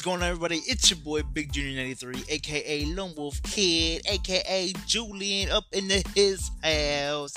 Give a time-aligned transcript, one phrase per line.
[0.00, 0.62] What's going on, everybody?
[0.66, 6.02] It's your boy Big Junior 93, aka Lone Wolf Kid, aka Julian up in the,
[6.14, 7.34] his house.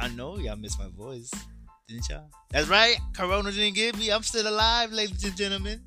[0.00, 1.30] I know y'all missed my voice,
[1.88, 2.30] didn't y'all?
[2.52, 4.10] That's right, Corona didn't get me.
[4.10, 5.82] I'm still alive, ladies and gentlemen.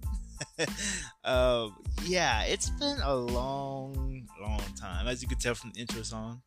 [1.23, 5.07] um, yeah, it's been a long, long time.
[5.07, 6.43] As you can tell from the intro song,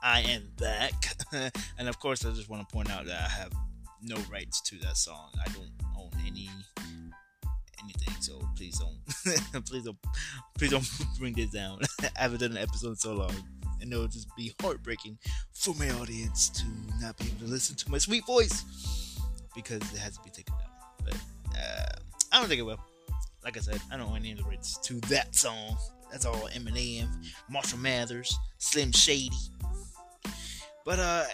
[0.00, 1.16] I am back.
[1.76, 3.52] and of course, I just want to point out that I have
[4.00, 5.32] no rights to that song.
[5.44, 6.48] I don't own any
[7.82, 9.96] anything, so please don't, please don't,
[10.58, 10.88] please don't
[11.18, 11.80] bring this down.
[12.02, 13.34] I haven't done an episode in so long,
[13.80, 15.18] and it'll just be heartbreaking
[15.52, 16.64] for my audience to
[17.00, 19.18] not be able to listen to my sweet voice
[19.54, 20.70] because it has to be taken down.
[21.04, 21.14] But
[21.58, 21.92] uh,
[22.32, 22.80] I don't think it will.
[23.44, 25.76] Like I said, I don't own any rights to that song.
[26.10, 27.08] That's all Eminem,
[27.50, 29.36] Marshall Mathers, Slim Shady.
[30.84, 31.24] But uh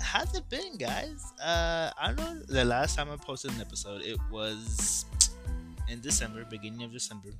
[0.00, 1.32] how's it been guys?
[1.42, 5.06] Uh I don't know the last time I posted an episode it was
[5.88, 7.30] in December, beginning of December.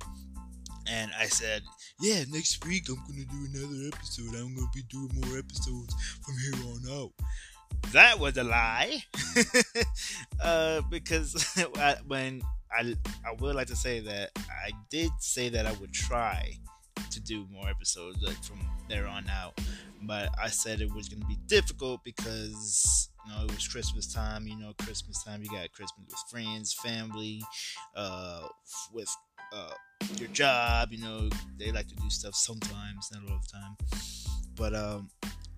[0.89, 1.63] And I said,
[1.99, 4.35] yeah, next week I'm gonna do another episode.
[4.35, 7.11] I'm gonna be doing more episodes from here on out.
[7.91, 9.03] That was a lie,
[10.41, 11.35] uh, because
[12.07, 12.95] when I
[13.25, 16.53] I would like to say that I did say that I would try
[17.11, 19.59] to do more episodes like from there on out,
[20.03, 24.47] but I said it was gonna be difficult because you know, it was Christmas time.
[24.47, 25.41] You know, Christmas time.
[25.43, 27.41] You got Christmas with friends, family,
[27.95, 28.47] uh,
[28.93, 29.13] with
[29.53, 29.73] uh,
[30.17, 30.91] your job.
[30.91, 33.77] You know, they like to do stuff sometimes, not all the time.
[34.55, 35.09] But um,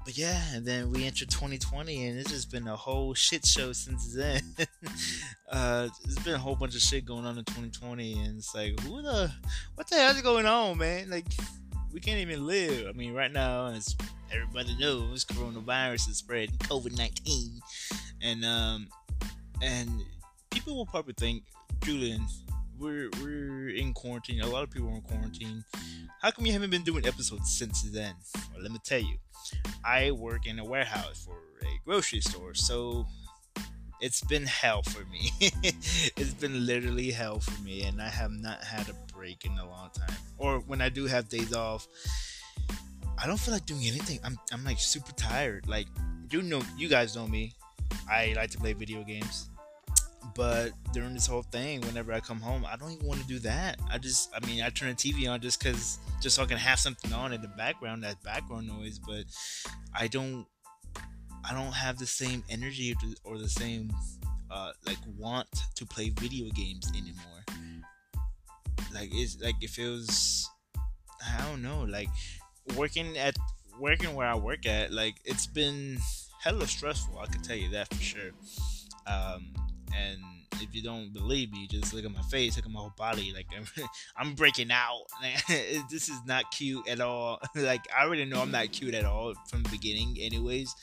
[0.06, 3.72] but yeah, and then we entered 2020, and it's just been a whole shit show
[3.74, 4.42] since then.
[5.52, 8.80] uh, there's been a whole bunch of shit going on in 2020, and it's like,
[8.82, 9.32] who the,
[9.76, 11.10] what the hell is going on, man?
[11.10, 11.28] Like,
[11.94, 12.88] we can't even live.
[12.88, 13.96] I mean, right now, as
[14.32, 17.62] everybody knows, coronavirus is spreading, COVID nineteen,
[18.22, 18.88] and um,
[19.62, 19.90] and
[20.50, 21.44] people will probably think,
[21.84, 22.26] Julian,
[22.78, 24.42] we're we're in quarantine.
[24.42, 25.64] A lot of people are in quarantine.
[26.22, 28.14] How come you haven't been doing episodes since then?
[28.54, 29.18] Well, let me tell you,
[29.84, 33.06] I work in a warehouse for a grocery store, so
[34.02, 35.32] it's been hell for me.
[35.42, 39.68] it's been literally hell for me, and I have not had a break in a
[39.68, 40.16] long time.
[40.38, 41.88] Or when I do have days off,
[43.22, 44.20] I don't feel like doing anything.
[44.24, 45.68] I'm I'm like super tired.
[45.68, 45.88] Like
[46.32, 47.54] you know, you guys know me.
[48.10, 49.50] I like to play video games,
[50.36, 53.40] but during this whole thing, whenever I come home, I don't even want to do
[53.40, 53.80] that.
[53.92, 56.58] I just, I mean, I turn the TV on just cause, just so I can
[56.58, 59.00] have something on in the background, that background noise.
[59.00, 59.26] But
[59.94, 60.46] I don't
[61.44, 63.92] I don't have the same energy or the same
[64.52, 67.39] uh, like want to play video games anymore.
[68.94, 70.50] Like it's like it feels
[71.38, 72.10] I don't know like
[72.76, 73.36] working at
[73.80, 76.00] working where I work at like it's been
[76.42, 77.20] hella stressful.
[77.20, 78.32] I can tell you that for sure.
[79.08, 79.54] Um,
[79.96, 80.20] and
[80.62, 83.34] if you don't believe me, just look at my face, look at my whole body.
[83.34, 83.66] Like I'm,
[84.18, 85.06] I'm breaking out.
[85.90, 87.40] this is not cute at all.
[87.56, 90.74] like I already know I'm not cute at all from the beginning, anyways.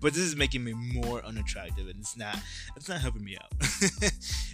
[0.00, 2.38] But this is making me more unattractive, and it's not.
[2.76, 4.12] It's not helping me out.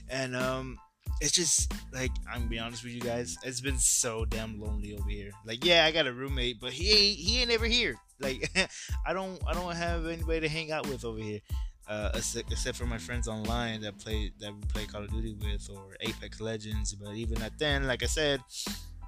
[0.08, 0.78] and um,
[1.20, 3.36] it's just like I'm gonna be honest with you guys.
[3.44, 5.30] It's been so damn lonely over here.
[5.46, 7.96] Like yeah, I got a roommate, but he ain't he ain't ever here.
[8.20, 8.50] Like
[9.06, 11.40] I don't I don't have anybody to hang out with over here
[11.88, 15.68] uh, except for my friends online that play that we play Call of Duty with
[15.70, 16.94] or Apex Legends.
[16.94, 18.40] But even at then, like I said,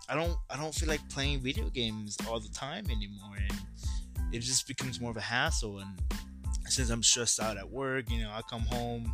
[0.08, 3.58] I don't I don't feel like playing video games all the time anymore, and
[4.32, 5.78] it just becomes more of a hassle.
[5.78, 5.98] And
[6.66, 9.12] since I'm stressed out at work, you know, I come home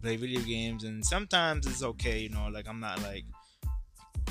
[0.00, 3.24] play video games, and sometimes it's okay, you know, like I'm not like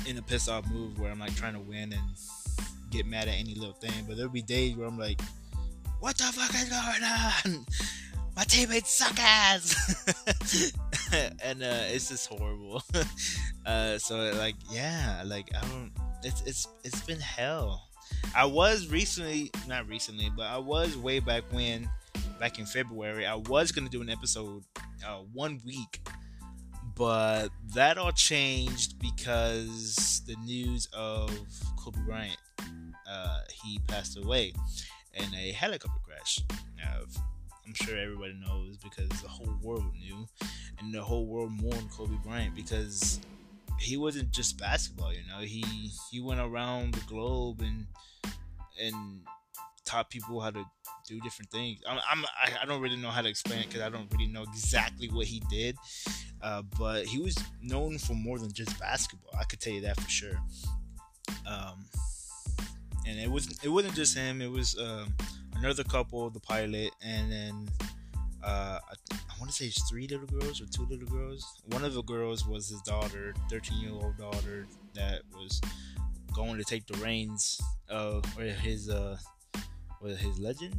[0.06, 2.02] in a piss off mood where I'm like trying to win and
[2.90, 4.04] get mad at any little thing.
[4.06, 5.20] But there'll be days where I'm like,
[6.00, 7.66] what the fuck is going on?
[8.38, 9.74] my teammates suck ass
[11.42, 12.80] and uh, it's just horrible
[13.66, 15.90] uh, so like yeah like i don't
[16.22, 17.88] it's it's it's been hell
[18.36, 21.90] i was recently not recently but i was way back when
[22.38, 24.62] back in february i was gonna do an episode
[25.06, 26.00] uh, one week
[26.94, 31.30] but that all changed because the news of
[31.78, 32.38] kobe bryant
[33.10, 34.52] uh, he passed away
[35.14, 36.40] in a helicopter crash
[37.68, 40.26] I'm sure everybody knows because the whole world knew,
[40.78, 43.20] and the whole world mourned Kobe Bryant because
[43.78, 45.12] he wasn't just basketball.
[45.12, 45.62] You know, he
[46.10, 47.86] he went around the globe and
[48.80, 49.20] and
[49.88, 50.64] taught people how to
[51.06, 51.80] do different things.
[51.88, 52.24] I'm, I'm
[52.60, 55.26] I don't really know how to explain it because I don't really know exactly what
[55.26, 55.76] he did,
[56.42, 59.32] uh, but he was known for more than just basketball.
[59.38, 60.38] I could tell you that for sure.
[61.46, 61.86] Um,
[63.06, 64.42] and it wasn't it wasn't just him.
[64.42, 64.78] It was.
[64.78, 65.14] Um,
[65.58, 67.68] another couple, the pilot, and then
[68.44, 71.44] uh, I, I want to say it's three little girls or two little girls.
[71.66, 75.60] One of the girls was his daughter, 13 year old daughter, that was
[76.34, 79.16] going to take the reins of or his uh
[80.02, 80.74] was his legend?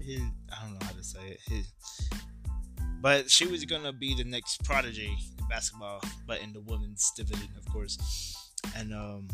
[0.00, 0.20] His
[0.52, 1.40] I don't know how to say it.
[1.46, 1.70] His
[3.00, 7.48] but she was gonna be the next prodigy in basketball but in the women's division
[7.56, 7.98] of course.
[8.76, 9.28] And um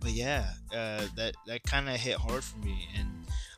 [0.00, 2.88] but yeah uh that that kind of hit hard for me.
[2.96, 3.08] And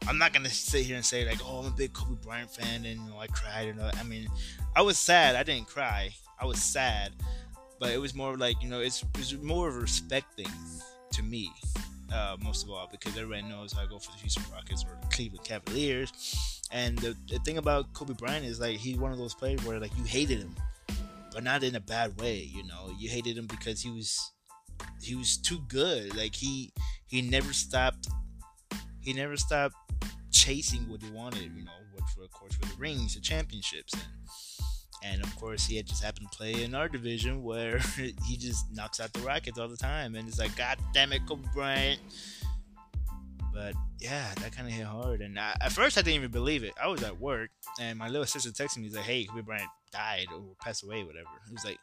[0.09, 2.85] I'm not gonna sit here and say like oh I'm a big Kobe Bryant fan
[2.85, 4.29] and you know I cried and I mean
[4.75, 5.37] I was sad.
[5.37, 6.11] I didn't cry.
[6.39, 7.13] I was sad.
[7.79, 10.53] But it was more like you know it's it was more of a respect thing
[11.13, 11.53] to me,
[12.13, 15.07] uh, most of all, because everybody knows I go for the Houston Rockets or the
[15.09, 16.61] Cleveland Cavaliers.
[16.71, 19.81] And the, the thing about Kobe Bryant is like he's one of those players where
[19.81, 20.55] like you hated him,
[21.33, 22.49] but not in a bad way.
[22.53, 24.33] You know, you hated him because he was
[25.03, 26.17] he was too good.
[26.17, 26.73] Like he
[27.07, 28.09] he never stopped
[29.01, 29.75] he never stopped
[30.33, 31.53] chasing what he wanted.
[31.57, 34.03] You know, which were of course were the rings, the championships, and
[35.03, 37.79] and of course, he had just happened to play in our division where
[38.27, 40.15] he just knocks out the Rockets all the time.
[40.15, 42.01] And it's like, God damn it, Kobe Bryant.
[43.53, 45.23] But yeah, that kind of hit hard.
[45.23, 46.73] And I, at first, I didn't even believe it.
[46.83, 47.51] I was at work,
[47.81, 51.03] and my little sister texted me, he's like, hey, Kobe Bryant died or passed away,
[51.03, 51.29] whatever.
[51.47, 51.79] He was like,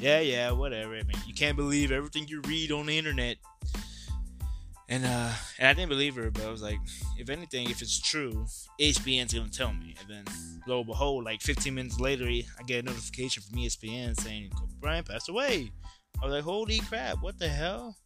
[0.00, 0.94] yeah, yeah, whatever.
[0.94, 3.36] I mean, you can't believe everything you read on the internet.
[4.88, 6.78] And uh, and I didn't believe her, but I was like,
[7.18, 8.44] if anything, if it's true,
[8.78, 9.94] ESPN's gonna tell me.
[10.00, 10.34] And then
[10.66, 14.74] lo and behold, like 15 minutes later, I get a notification from ESPN saying Kobe
[14.80, 15.70] Bryant passed away.
[16.22, 17.96] I was like, holy crap, what the hell?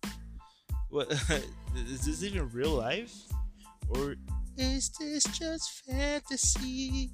[0.88, 1.10] What
[1.76, 3.12] is this even real life?
[3.90, 4.14] Or
[4.56, 7.10] is this just fantasy?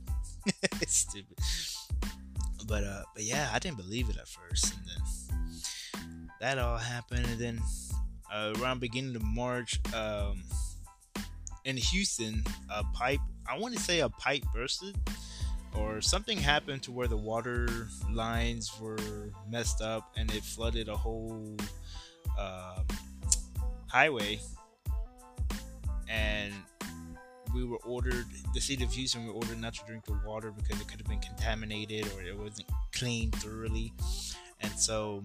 [0.63, 1.39] It's stupid.
[2.67, 7.27] But uh, but yeah, I didn't believe it at first, and then that all happened,
[7.27, 7.61] and then
[8.33, 10.43] uh, around beginning of March um,
[11.65, 14.97] in Houston, a pipe, I want to say a pipe bursted
[15.77, 20.97] or something happened to where the water lines were messed up and it flooded a
[20.97, 21.57] whole
[22.39, 22.83] uh,
[23.87, 24.39] highway.
[26.09, 26.53] And
[27.55, 30.51] we were ordered, the city of Houston, we were ordered not to drink the water
[30.51, 33.93] because it could have been contaminated or it wasn't cleaned thoroughly.
[34.61, 35.25] And so,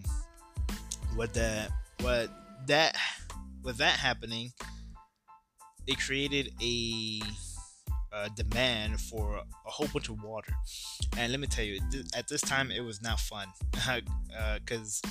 [1.15, 2.29] what that, what
[2.67, 2.95] that
[3.63, 4.51] with that happening,
[5.87, 7.21] it created a,
[8.13, 10.53] a demand for a, whole bunch of water.
[11.17, 11.79] And let me tell you,
[12.15, 15.09] at this time, it was not fun because uh,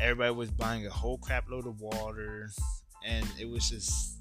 [0.00, 2.50] everybody was buying a whole crap load of water,
[3.04, 4.16] and it was just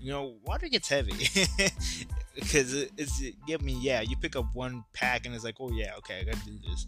[0.00, 1.12] you know, water gets heavy
[2.34, 3.22] because it, it's.
[3.50, 6.24] I mean, yeah, you pick up one pack and it's like, oh yeah, okay, I
[6.24, 6.86] gotta do this.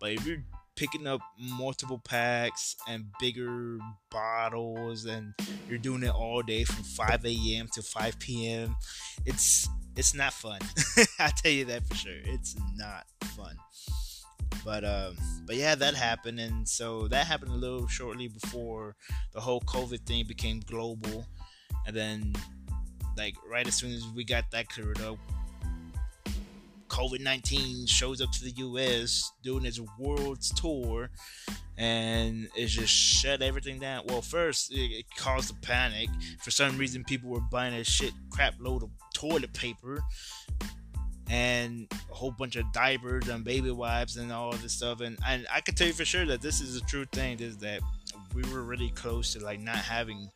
[0.00, 0.42] But if you're
[0.78, 3.80] picking up multiple packs and bigger
[4.12, 5.34] bottles and
[5.68, 7.68] you're doing it all day from 5 a.m.
[7.72, 8.76] to 5 p.m.
[9.26, 10.60] It's it's not fun.
[11.18, 12.20] I tell you that for sure.
[12.24, 13.56] It's not fun.
[14.64, 15.16] But um
[15.46, 18.94] but yeah, that happened and so that happened a little shortly before
[19.32, 21.26] the whole COVID thing became global.
[21.88, 22.34] And then
[23.16, 25.18] like right as soon as we got that cleared up,
[26.88, 31.10] COVID 19 shows up to the US doing its world tour
[31.76, 34.04] and it just shut everything down.
[34.06, 36.08] Well, first, it, it caused a panic.
[36.40, 40.00] For some reason, people were buying a shit crap load of toilet paper
[41.30, 45.00] and a whole bunch of diapers and baby wipes and all this stuff.
[45.00, 47.58] And, and I can tell you for sure that this is a true thing is
[47.58, 47.80] that
[48.34, 50.28] we were really close to like not having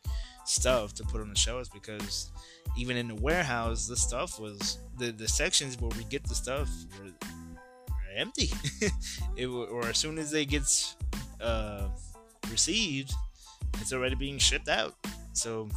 [0.45, 2.31] stuff to put on the shelves because
[2.77, 6.69] even in the warehouse, the stuff was the the sections where we get the stuff
[6.99, 7.11] were,
[7.89, 8.49] were empty.
[9.35, 10.95] it or as soon as it gets
[11.41, 11.87] uh,
[12.49, 13.13] received,
[13.79, 14.95] it's already being shipped out.
[15.33, 15.69] So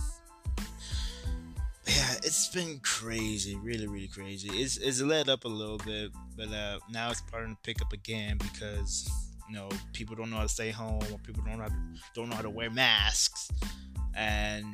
[1.87, 4.49] yeah, it's been crazy, really, really crazy.
[4.52, 7.92] It's it's let up a little bit, but uh, now it's starting to pick up
[7.92, 9.08] again because
[9.49, 11.75] you know people don't know how to stay home, or people don't know to,
[12.15, 13.49] don't know how to wear masks,
[14.15, 14.65] and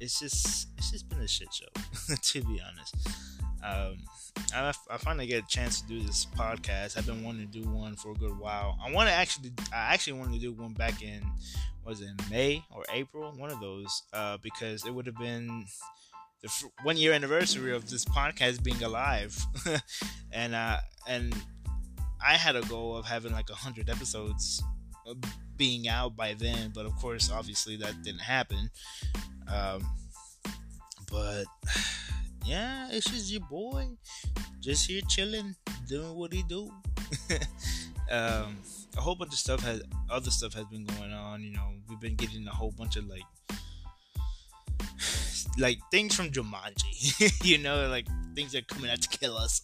[0.00, 2.94] it's just it's just been a shit show to be honest.
[3.62, 3.96] Um,
[4.54, 6.96] I, I finally get a chance to do this podcast.
[6.96, 8.78] I've been wanting to do one for a good while.
[8.84, 11.22] I want to actually I actually wanted to do one back in
[11.84, 15.64] was it May or April, one of those, uh, because it would have been
[16.42, 19.36] the f- one year anniversary of this podcast being alive,
[20.32, 20.76] and uh,
[21.08, 21.34] and
[22.24, 24.62] I had a goal of having like a hundred episodes
[25.56, 28.70] being out by then, but of course, obviously that didn't happen.
[29.52, 29.84] Um,
[31.10, 31.44] but
[32.44, 33.88] yeah, it's just your boy,
[34.60, 35.54] just here chilling,
[35.88, 36.70] doing what he do.
[38.10, 38.56] um,
[38.96, 41.42] a whole bunch of stuff has other stuff has been going on.
[41.42, 43.22] You know, we've been getting a whole bunch of like
[45.58, 47.32] like things from Jumanji.
[47.44, 49.62] you know, like things that are coming out to kill us.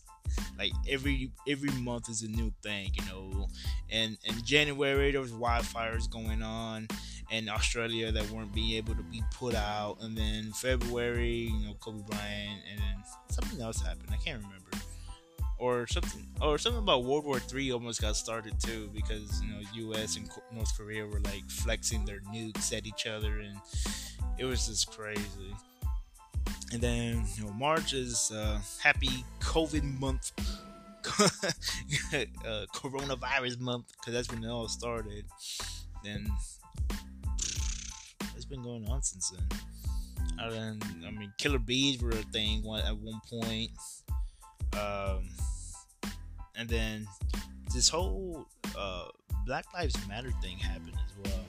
[0.58, 3.48] Like every every month is a new thing, you know.
[3.90, 6.88] And in January there was wildfires going on
[7.30, 11.74] in Australia that weren't being able to be put out, and then February, you know,
[11.80, 14.08] Kobe Bryant, and then something else happened.
[14.12, 14.60] I can't remember.
[15.56, 19.60] Or something, or something about World War Three almost got started too, because you know
[19.74, 20.16] U.S.
[20.16, 23.56] and North Korea were like flexing their nukes at each other, and
[24.36, 25.54] it was just crazy.
[26.74, 30.32] And then you know March is uh, Happy COVID Month,
[31.22, 35.24] uh, Coronavirus Month, because that's when it all started.
[36.02, 36.26] Then
[38.34, 39.60] it's been going on since then.
[40.36, 40.50] I
[41.12, 43.70] mean, killer bees were a thing at one point.
[44.72, 45.28] Um,
[46.56, 47.06] and then
[47.72, 49.04] this whole uh,
[49.46, 51.40] Black Lives Matter thing happened as well.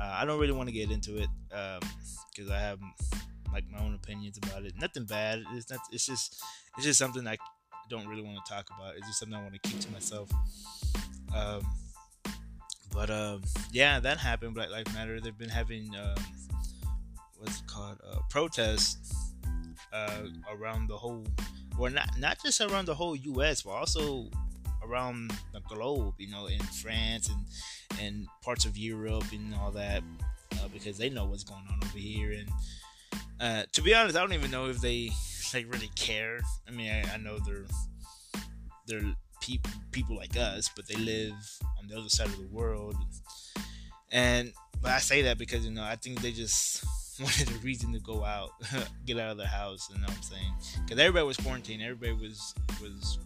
[0.00, 2.78] Uh, I don't really want to get into it because um, I have
[3.52, 4.74] like my own opinions about it.
[4.80, 5.44] Nothing bad.
[5.52, 5.80] It's not.
[5.92, 6.42] It's just.
[6.76, 7.36] It's just something I
[7.88, 8.96] don't really want to talk about.
[8.96, 10.30] It's just something I want to keep to myself.
[11.34, 11.62] Um,
[12.92, 13.42] but um,
[13.72, 14.54] yeah, that happened.
[14.54, 15.20] Black Lives Matter.
[15.20, 16.24] They've been having um,
[17.38, 19.32] what's it called uh, protests
[19.92, 21.26] uh, around the whole,
[21.78, 24.28] well, not not just around the whole U.S., but also
[24.84, 26.14] around the globe.
[26.18, 30.02] You know, in France and and parts of Europe and all that,
[30.54, 32.32] uh, because they know what's going on over here.
[32.32, 32.48] And
[33.40, 35.10] uh, to be honest, I don't even know if they
[35.54, 36.40] like really care.
[36.68, 37.66] I mean, I, I know they're
[38.86, 41.34] they're people people like us, but they live
[41.78, 42.96] on the other side of the world.
[44.12, 46.84] And but I say that because you know I think they just
[47.20, 48.50] wanted a reason to go out,
[49.06, 49.88] get out of the house.
[49.92, 50.54] You know what I'm saying?
[50.84, 53.18] Because everybody was quarantined, everybody was was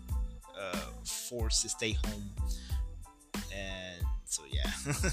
[0.59, 2.31] uh, forced to stay home,
[3.55, 4.71] and so yeah.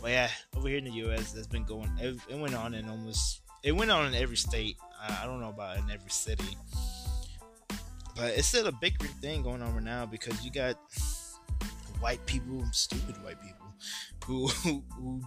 [0.00, 1.90] but yeah, over here in the U.S., that's been going.
[1.98, 3.42] It, it went on in almost.
[3.62, 4.76] It went on in every state.
[5.08, 6.56] I, don't know about in every city
[8.16, 10.76] but it's still a big thing going on right now because you got
[12.00, 13.66] white people, stupid white people,
[14.24, 15.22] who who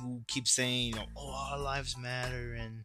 [0.00, 2.84] who, keep saying, you know, oh, all lives matter, and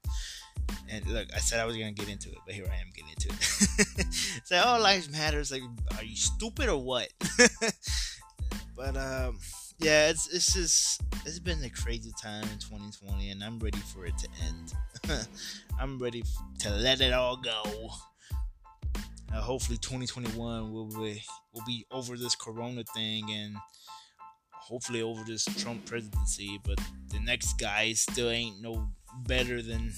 [0.89, 3.09] and look, I said I was gonna get into it, but here I am getting
[3.09, 4.13] into it.
[4.45, 5.39] Say all lives matter.
[5.39, 5.63] It's like,
[5.97, 7.09] are you stupid or what?
[8.77, 9.39] but um,
[9.81, 14.05] yeah, it's it's just it's been a crazy time in 2020, and I'm ready for
[14.05, 15.27] it to end.
[15.79, 16.23] I'm ready
[16.59, 17.89] to let it all go.
[19.33, 21.23] Uh, hopefully 2021 will be
[21.53, 23.55] will be over this corona thing and
[24.51, 26.77] hopefully over this Trump presidency but
[27.11, 28.89] the next guy still ain't no
[29.25, 29.93] better than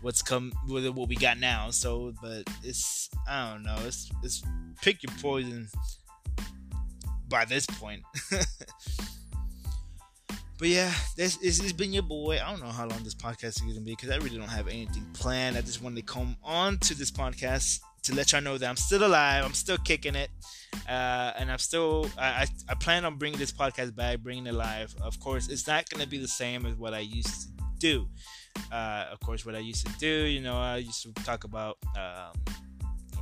[0.00, 4.42] what's come with what we got now so but it's I don't know it's it's
[4.80, 5.68] pick your poison
[7.28, 8.02] by this point
[10.58, 13.44] but yeah this, this has been your boy I don't know how long this podcast
[13.44, 16.36] is gonna be because I really don't have anything planned I just wanted to come
[16.42, 19.44] on to this podcast to let y'all know that I'm still alive.
[19.44, 20.30] I'm still kicking it,
[20.88, 22.08] uh, and I'm still.
[22.18, 24.94] I, I plan on bringing this podcast back, bringing it live.
[25.02, 28.08] Of course, it's not gonna be the same as what I used to do.
[28.72, 31.78] Uh, of course, what I used to do, you know, I used to talk about
[31.96, 32.54] um,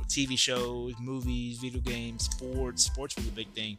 [0.07, 2.83] TV shows, movies, video games, sports.
[2.83, 3.77] Sports was a big thing,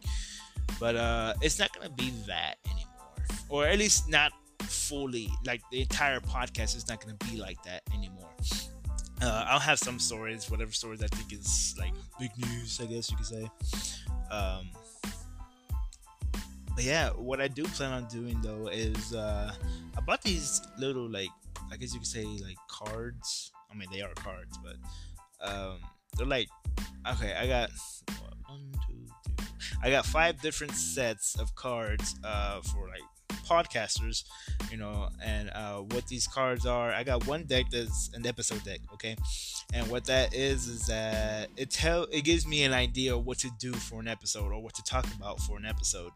[0.78, 4.32] but uh, it's not gonna be that anymore, or at least not
[4.62, 5.28] fully.
[5.44, 8.30] Like the entire podcast is not gonna be like that anymore.
[9.20, 13.10] Uh, I'll have some stories, whatever stories I think is like big news, I guess
[13.10, 13.50] you could say.
[14.30, 14.68] Um,
[16.74, 19.52] but yeah, what I do plan on doing though is uh,
[19.96, 21.30] I bought these little like
[21.72, 23.50] I guess you could say like cards.
[23.70, 24.76] I mean they are cards, but
[25.40, 25.78] um,
[26.16, 26.48] they're like
[27.12, 27.34] okay.
[27.34, 27.70] I got
[28.46, 29.78] one, two, three.
[29.82, 33.02] I got five different sets of cards uh, for like
[33.48, 34.24] podcasters,
[34.70, 36.92] you know, and uh, what these cards are.
[36.92, 39.16] I got one deck that's an episode deck, okay,
[39.72, 43.38] and what that is is that it tell it gives me an idea of what
[43.38, 46.10] to do for an episode or what to talk about for an episode.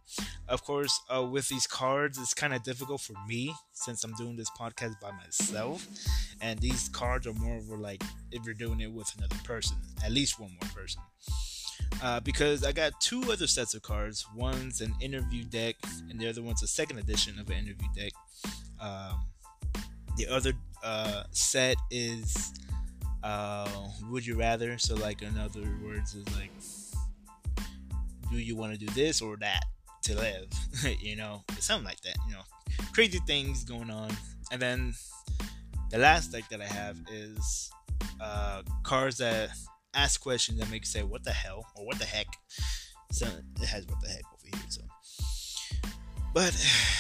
[0.49, 4.37] Of course, uh, with these cards, it's kind of difficult for me since I'm doing
[4.37, 5.87] this podcast by myself,
[6.41, 10.13] and these cards are more of like if you're doing it with another person, at
[10.13, 11.03] least one more person
[12.03, 14.27] uh, because I got two other sets of cards.
[14.35, 15.77] One's an interview deck,
[16.11, 18.13] and the other one's a second edition of an interview deck.
[18.81, 19.25] Um,
[20.17, 20.53] the other
[20.83, 22.53] uh, set is
[23.23, 23.69] uh,
[24.11, 24.79] Would You Rather.
[24.79, 26.51] So, like, in other words, is like,
[28.31, 29.65] do you want to do this or that
[30.05, 30.49] to live?
[31.01, 32.17] you know, something like that.
[32.27, 32.43] You know,
[32.93, 34.11] crazy things going on.
[34.51, 34.95] And then
[35.91, 37.71] the last deck that I have is
[38.21, 39.51] uh, cards that
[39.95, 42.27] ask questions that make you say what the hell or what the heck.
[43.11, 43.27] So
[43.61, 44.67] it has what the heck over here.
[44.69, 44.83] So,
[46.35, 46.55] but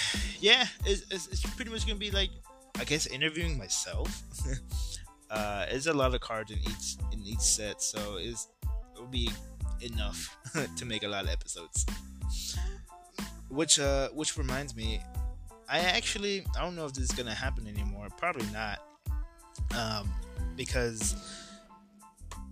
[0.40, 2.30] yeah, it's, it's, it's pretty much gonna be like
[2.78, 4.22] I guess interviewing myself.
[5.30, 8.48] uh, there's a lot of cards in each in each set, so it's
[8.98, 9.30] will be
[9.80, 10.36] enough
[10.76, 11.86] to make a lot of episodes.
[13.48, 15.00] Which uh, which reminds me,
[15.68, 18.08] I actually I don't know if this is gonna happen anymore.
[18.16, 18.80] Probably not,
[19.76, 20.12] um,
[20.56, 21.14] because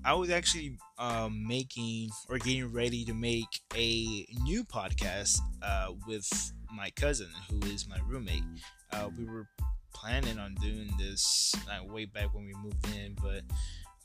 [0.04, 6.26] I was actually um, making or getting ready to make a new podcast uh, with
[6.75, 8.45] my cousin, who is my roommate.
[8.92, 9.47] Uh, we were
[9.92, 13.42] planning on doing this like, way back when we moved in, but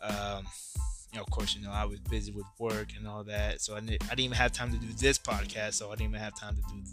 [0.01, 0.45] um,
[1.13, 3.75] you know, of course, you know, I was busy with work and all that, so
[3.75, 5.75] I didn't, I didn't even have time to do this podcast.
[5.75, 6.83] So I didn't even have time to do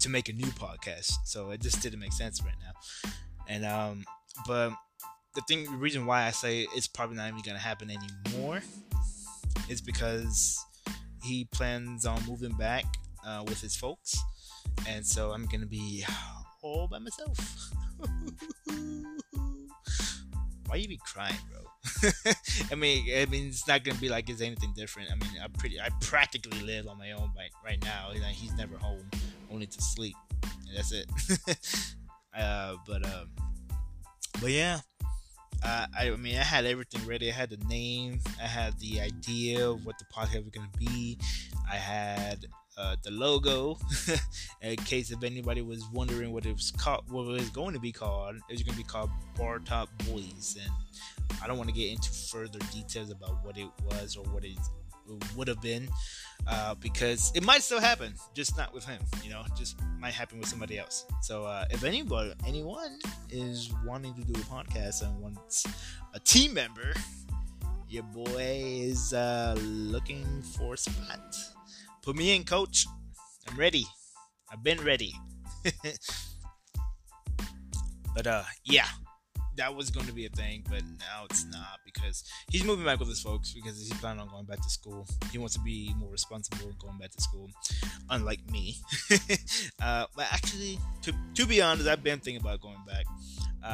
[0.00, 1.12] to make a new podcast.
[1.24, 3.10] So it just didn't make sense right now.
[3.48, 4.04] And um,
[4.46, 4.72] but
[5.36, 8.62] the thing, the reason why I say it's probably not even gonna happen anymore
[9.68, 10.58] is because
[11.22, 12.84] he plans on moving back
[13.24, 14.18] uh, with his folks,
[14.88, 16.04] and so I'm gonna be
[16.62, 17.38] all by myself.
[20.68, 21.60] Why you be crying, bro?
[22.72, 25.10] I mean, I mean, it's not gonna be like it's anything different.
[25.12, 28.10] I mean, I pretty, I practically live on my own right, right now.
[28.32, 29.08] He's never home,
[29.52, 30.16] only to sleep.
[30.42, 31.06] And that's it.
[32.36, 33.30] uh, but um,
[34.40, 34.80] but yeah,
[35.62, 37.30] uh, I, I, mean, I had everything ready.
[37.30, 41.18] I had the name, I had the idea of what the podcast was gonna be.
[41.70, 42.46] I had
[42.78, 43.78] uh, the logo,
[44.62, 47.80] in case if anybody was wondering what it was called, what it was going to
[47.80, 48.36] be called.
[48.36, 51.90] It was going to be called Bar Top Boys, and I don't want to get
[51.90, 54.58] into further details about what it was or what it
[55.36, 55.88] would have been,
[56.46, 59.00] uh, because it might still happen, just not with him.
[59.22, 61.06] You know, just might happen with somebody else.
[61.22, 62.98] So uh, if anybody, anyone
[63.30, 65.66] is wanting to do a podcast and wants
[66.14, 66.94] a team member,
[67.88, 71.36] your boy is uh, looking for a spot.
[72.02, 72.86] Put me in, coach.
[73.48, 73.86] I'm ready.
[74.50, 75.14] I've been ready.
[78.14, 78.86] but uh, yeah,
[79.56, 82.98] that was going to be a thing, but now it's not because he's moving back
[82.98, 85.06] with his folks because he's planning on going back to school.
[85.32, 87.50] He wants to be more responsible going back to school,
[88.10, 88.76] unlike me.
[89.82, 93.06] uh, but actually, to to be honest, I've been thinking about going back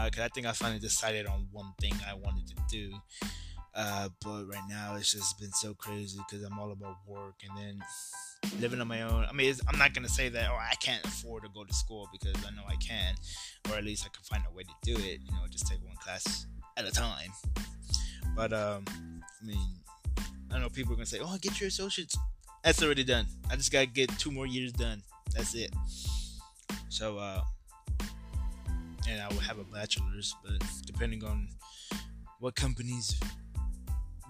[0.05, 2.93] because uh, I think I finally decided on one thing I wanted to do.
[3.75, 7.57] Uh, but right now it's just been so crazy because I'm all about work and
[7.57, 7.83] then
[8.61, 9.25] living on my own.
[9.25, 12.09] I mean, I'm not gonna say that oh I can't afford to go to school
[12.13, 13.15] because I know I can,
[13.71, 15.21] or at least I can find a way to do it.
[15.25, 17.31] You know, just take one class at a time.
[18.37, 18.85] But um,
[19.43, 19.69] I mean,
[20.51, 22.17] I know people are gonna say, oh, get your associates.
[22.63, 23.27] That's already done.
[23.51, 25.03] I just gotta get two more years done.
[25.35, 25.75] That's it.
[26.91, 27.41] So uh,
[29.09, 31.49] and I will have a bachelor's, but depending on
[32.39, 33.19] what companies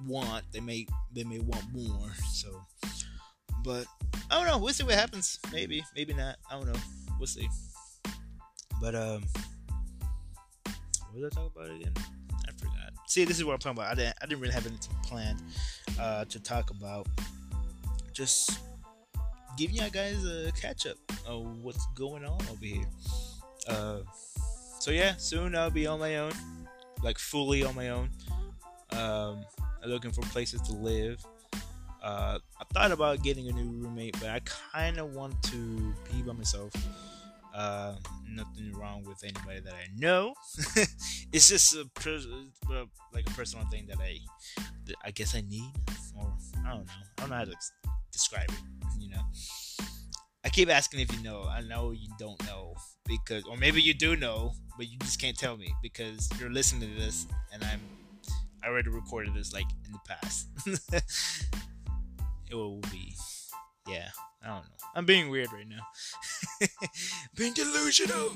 [0.06, 2.12] want, they may they may want more.
[2.32, 2.64] So,
[3.64, 3.86] but
[4.30, 4.58] I don't know.
[4.58, 5.38] We'll see what happens.
[5.52, 6.36] Maybe, maybe not.
[6.50, 6.78] I don't know.
[7.18, 7.48] We'll see.
[8.80, 9.24] But um,
[11.12, 11.92] what did I talk about again?
[12.48, 12.92] I forgot.
[13.06, 13.92] See, this is what I'm talking about.
[13.92, 15.42] I didn't I didn't really have anything planned
[16.00, 17.06] uh, to talk about.
[18.12, 18.58] Just
[19.56, 22.86] giving you guys a catch up of what's going on over here.
[23.68, 24.00] Uh,
[24.80, 26.32] so yeah, soon I'll be on my own,
[27.02, 28.10] like fully on my own.
[28.90, 29.44] Um,
[29.86, 31.24] looking for places to live.
[32.02, 34.40] Uh, I thought about getting a new roommate, but I
[34.72, 36.72] kind of want to be by myself.
[37.54, 37.94] Uh,
[38.28, 40.34] nothing wrong with anybody that I know.
[41.32, 41.86] it's just a
[43.12, 44.18] like a personal thing that I,
[44.86, 45.70] that I guess I need,
[46.18, 46.32] or
[46.66, 46.92] I don't know.
[47.18, 47.56] I don't know how to
[48.10, 48.58] describe it.
[48.98, 49.22] You know,
[50.44, 51.44] I keep asking if you know.
[51.48, 52.74] I know you don't know
[53.06, 56.88] because, or maybe you do know, but you just can't tell me because you're listening
[56.88, 57.80] to this, and I'm
[58.62, 60.48] I already recorded this like in the past.
[62.50, 63.14] it will be,
[63.88, 64.08] yeah.
[64.42, 64.70] I don't know.
[64.94, 66.66] I'm being weird right now.
[67.36, 68.32] being delusional.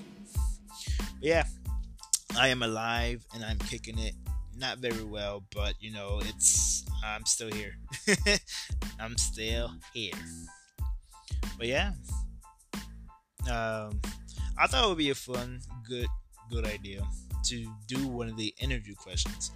[0.99, 1.45] But yeah,
[2.39, 4.15] I am alive and I'm kicking it.
[4.57, 7.75] Not very well, but you know, it's I'm still here.
[9.01, 10.15] I'm still here.
[11.59, 11.93] But yeah.
[13.51, 14.01] Um
[14.59, 16.09] I thought it would be a fun, good,
[16.51, 17.03] good idea
[17.47, 19.51] to do one of the interview questions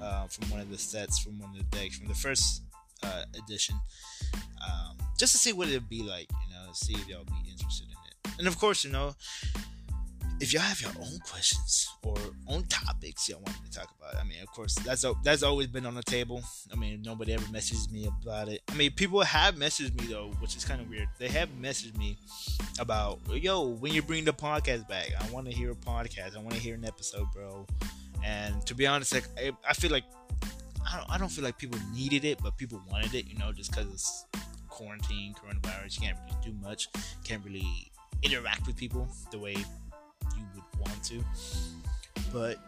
[0.00, 2.62] uh, from one of the sets from one of the decks from the first
[3.02, 3.76] uh, edition,
[4.64, 6.28] um, just to see what it'd be like.
[6.30, 8.38] You know, see if y'all be interested in it.
[8.38, 9.14] And of course, you know,
[10.42, 12.16] if y'all have your own questions or
[12.48, 15.68] own topics y'all want me to talk about, I mean, of course, that's that's always
[15.68, 16.42] been on the table.
[16.72, 18.60] I mean, nobody ever messages me about it.
[18.68, 21.06] I mean, people have messaged me though, which is kind of weird.
[21.20, 22.18] They have messaged me
[22.80, 26.36] about, yo, when you bring the podcast back, I want to hear a podcast.
[26.36, 27.64] I want to hear an episode, bro.
[28.24, 30.04] And to be honest, like I, I feel like
[30.84, 33.52] I don't, I don't feel like people needed it, but people wanted it, you know,
[33.52, 34.26] just because it's
[34.68, 36.00] quarantine, coronavirus.
[36.00, 36.88] You can't really do much.
[37.22, 37.92] Can't really
[38.24, 39.56] interact with people the way
[40.36, 41.24] you would want to.
[42.32, 42.58] But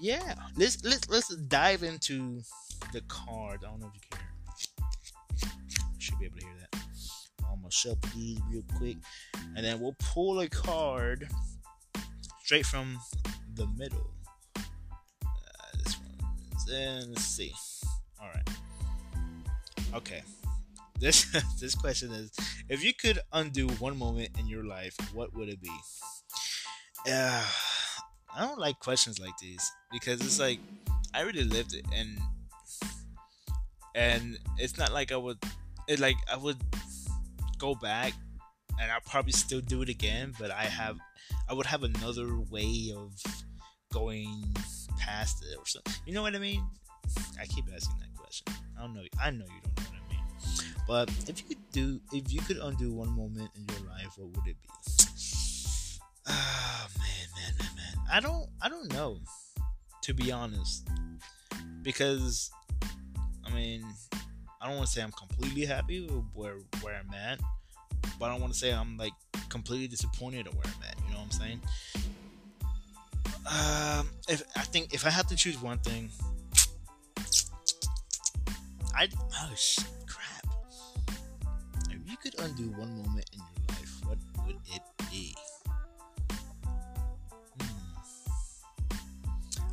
[0.00, 2.42] yeah, let's let's let's dive into
[2.92, 3.60] the card.
[3.64, 4.26] I don't know if you can
[7.76, 8.96] shuffle these real quick,
[9.54, 11.28] and then we'll pull a card
[12.42, 12.98] straight from
[13.54, 14.10] the middle.
[14.56, 14.62] Uh,
[15.84, 17.52] this one, and let's see.
[18.20, 18.48] All right.
[19.94, 20.22] Okay.
[20.98, 21.26] This
[21.60, 22.30] this question is:
[22.68, 25.70] If you could undo one moment in your life, what would it be?
[27.08, 27.44] Uh,
[28.36, 30.58] I don't like questions like these because it's like
[31.14, 32.18] I really lived it, and
[33.94, 35.38] and it's not like I would,
[35.88, 36.58] it like I would
[37.58, 38.12] go back,
[38.80, 40.98] and I'll probably still do it again, but I have,
[41.48, 43.14] I would have another way of
[43.92, 44.56] going
[44.98, 45.94] past it or something.
[46.06, 46.62] You know what I mean?
[47.40, 48.46] I keep asking that question.
[48.76, 49.02] I don't know.
[49.22, 50.74] I know you don't know what I mean.
[50.88, 54.36] But if you could do, if you could undo one moment in your life, what
[54.36, 55.05] would it be?
[56.28, 58.04] Oh man, man, man, man.
[58.10, 59.18] I don't, I don't know.
[60.02, 60.86] To be honest,
[61.82, 62.52] because
[63.44, 63.84] I mean,
[64.60, 67.40] I don't want to say I'm completely happy with where where I'm at,
[68.18, 69.12] but I don't want to say I'm like
[69.48, 70.96] completely disappointed at where I'm at.
[71.06, 71.60] You know what I'm saying?
[73.48, 76.10] Um, if I think if I had to choose one thing,
[78.94, 79.08] I
[79.42, 80.46] oh shit, crap.
[81.90, 83.55] If you could undo one moment in your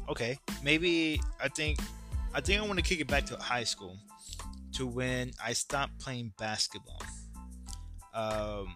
[0.09, 1.79] Okay, maybe I think
[2.33, 3.97] I think I want to kick it back to high school
[4.73, 7.01] to when I stopped playing basketball.
[8.13, 8.75] Um,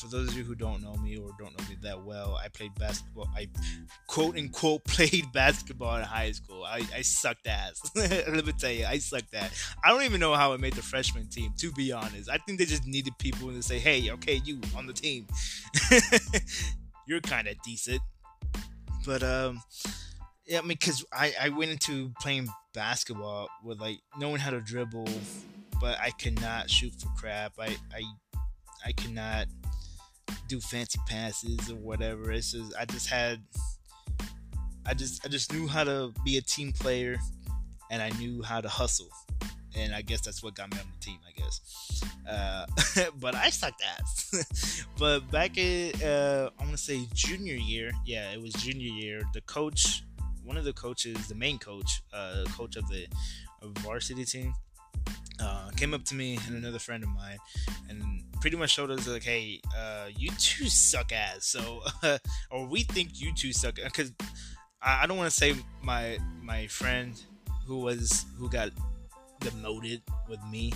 [0.00, 2.48] for those of you who don't know me or don't know me that well, I
[2.48, 3.28] played basketball.
[3.36, 3.48] I
[4.06, 6.64] quote unquote played basketball in high school.
[6.64, 7.82] I, I sucked ass.
[7.94, 9.74] Let me tell you, I sucked ass.
[9.84, 12.30] I don't even know how I made the freshman team, to be honest.
[12.30, 15.26] I think they just needed people to say, hey, okay, you on the team.
[17.06, 18.00] You're kind of decent.
[19.04, 19.62] But, um,
[20.50, 25.08] I mean, because I, I went into playing basketball with like knowing how to dribble,
[25.80, 27.52] but I cannot shoot for crap.
[27.58, 28.02] I, I,
[28.84, 29.46] I cannot
[30.48, 32.32] do fancy passes or whatever.
[32.32, 33.40] It's just I just had
[34.86, 37.16] I just I just knew how to be a team player
[37.90, 39.08] and I knew how to hustle.
[39.76, 42.02] And I guess that's what got me on the team, I guess.
[42.28, 42.66] Uh,
[43.20, 44.84] but I sucked ass.
[44.98, 47.92] but back in, uh, I want to say junior year.
[48.04, 49.22] Yeah, it was junior year.
[49.32, 50.02] The coach,
[50.50, 53.06] one of the coaches, the main coach, uh, coach of the
[53.62, 54.52] varsity team,
[55.40, 57.38] uh, came up to me and another friend of mine,
[57.88, 61.82] and pretty much showed us like, "Hey, uh, you two suck ass." So,
[62.50, 64.12] or we think you two suck because
[64.82, 67.14] I, I don't want to say my my friend
[67.64, 68.70] who was who got
[69.38, 70.72] demoted with me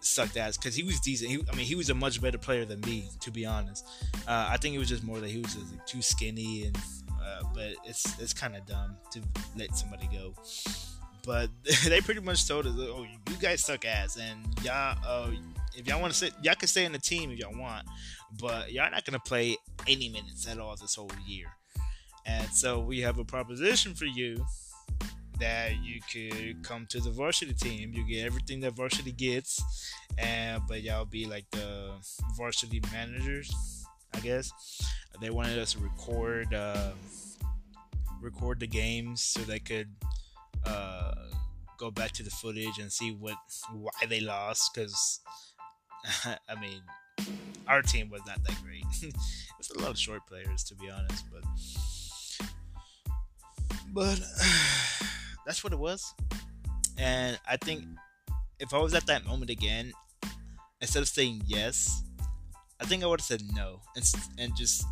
[0.00, 1.28] sucked ass because he was decent.
[1.28, 3.84] He, I mean, he was a much better player than me, to be honest.
[4.28, 6.78] Uh, I think it was just more that he was just like, too skinny, and
[7.30, 9.20] uh, but it's it's kind of dumb to
[9.56, 10.34] let somebody go.
[11.24, 11.50] But
[11.84, 15.30] they pretty much told us, "Oh, you guys suck ass, and y'all, uh,
[15.76, 17.86] if y'all want to sit, y'all can stay in the team if y'all want,
[18.40, 21.46] but y'all not gonna play any minutes at all this whole year."
[22.26, 24.44] And so we have a proposition for you
[25.40, 27.92] that you could come to the varsity team.
[27.94, 29.62] You get everything that varsity gets,
[30.18, 31.92] and but y'all be like the
[32.36, 33.79] varsity managers,
[34.14, 34.52] I guess.
[35.20, 36.90] They wanted us to record uh,
[38.20, 39.88] record the games so they could
[40.64, 41.14] uh,
[41.78, 43.36] go back to the footage and see what
[43.72, 44.74] why they lost.
[44.74, 45.20] Because
[46.24, 46.80] I mean,
[47.66, 48.84] our team was not that great.
[49.58, 51.44] it's a lot of short players, to be honest, but
[53.92, 54.20] but
[55.46, 56.14] that's what it was.
[56.98, 57.84] And I think
[58.58, 59.92] if I was at that moment again,
[60.80, 62.02] instead of saying yes,
[62.80, 64.04] I think I would have said no and
[64.38, 64.84] and just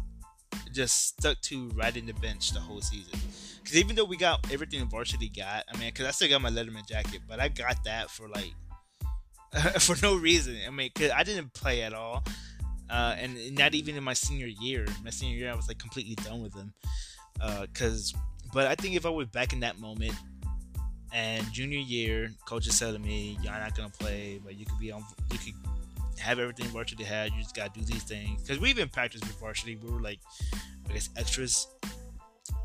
[0.72, 3.18] just stuck to riding the bench the whole season.
[3.62, 6.50] Because even though we got everything varsity got, I mean, because I still got my
[6.50, 8.54] Letterman jacket, but I got that for like
[9.80, 10.56] for no reason.
[10.66, 12.24] I mean, cause I didn't play at all,
[12.90, 14.86] uh, and not even in my senior year.
[15.02, 16.72] My senior year, I was like completely done with them.
[17.40, 17.66] Uh,
[18.52, 20.14] but I think if I was back in that moment,
[21.12, 24.78] and junior year, coach just said to me, "You're not gonna play, but you could
[24.78, 25.04] be on.
[25.32, 25.54] You could
[26.18, 27.32] have everything varsity had.
[27.32, 29.76] You just gotta do these things." Because we've been practice with varsity.
[29.76, 30.20] We were like,
[30.88, 31.68] I guess extras.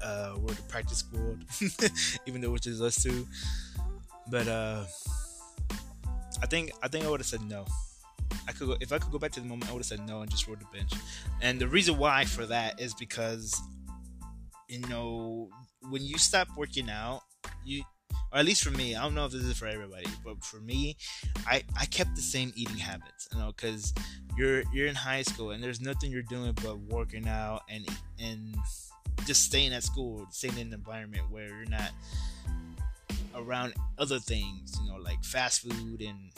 [0.02, 1.46] Uh, we're the practice squad,
[2.26, 3.28] even though it's just us two.
[4.30, 4.86] But uh,
[6.42, 7.66] I think I think I would have said no.
[8.48, 10.06] I could go, if I could go back to the moment, I would have said
[10.06, 10.92] no and just rode the bench.
[11.42, 13.62] And the reason why for that is because
[14.68, 15.50] you know
[15.90, 17.22] when you stop working out,
[17.64, 17.84] you
[18.34, 20.60] or at least for me, I don't know if this is for everybody, but for
[20.60, 20.98] me,
[21.46, 23.94] I I kept the same eating habits, you know, because
[24.36, 27.88] you're you're in high school and there's nothing you're doing but working out and
[28.20, 28.56] and
[29.26, 31.92] just staying at school, staying in an environment where you're not
[33.36, 36.32] around other things, you know, like fast food and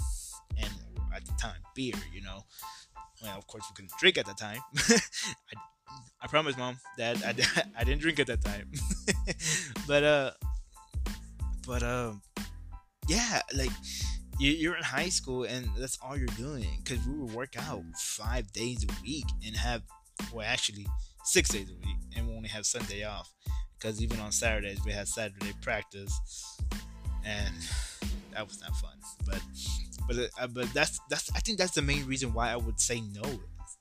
[0.58, 0.69] and
[1.15, 1.95] at the time beer.
[2.13, 2.43] You know,
[3.23, 4.60] well, of course we couldn't drink at the time.
[4.77, 5.55] I,
[6.21, 8.71] I promise, mom, dad, I, I didn't drink at that time.
[9.88, 10.31] but uh,
[11.65, 12.21] but um,
[13.08, 13.71] yeah, like
[14.39, 18.51] you're in high school and that's all you're doing because we would work out five
[18.51, 19.82] days a week and have
[20.34, 20.86] well actually
[21.23, 23.34] six days a week and we only have sunday off
[23.80, 26.19] because even on saturdays we had saturday practice
[27.23, 27.54] and
[28.34, 28.91] that was not fun
[29.25, 29.41] but
[30.08, 33.01] but uh, but that's that's i think that's the main reason why i would say
[33.13, 33.23] no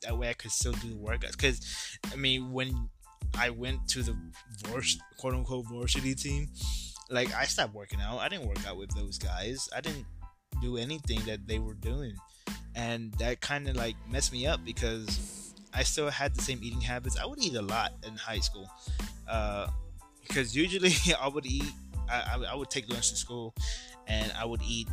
[0.02, 1.60] that way i could still do the workouts because
[2.12, 2.88] i mean when
[3.38, 4.16] i went to the
[5.18, 6.48] quote unquote varsity team
[7.10, 8.18] like i stopped working out.
[8.18, 9.68] I didn't work out with those guys.
[9.74, 10.06] I didn't
[10.62, 12.14] do anything that they were doing.
[12.74, 16.80] And that kind of like messed me up because i still had the same eating
[16.80, 17.18] habits.
[17.18, 18.68] I would eat a lot in high school
[19.28, 19.68] uh,
[20.26, 21.70] because usually i would eat
[22.08, 23.54] I, I, I would take lunch to school
[24.06, 24.88] and i would eat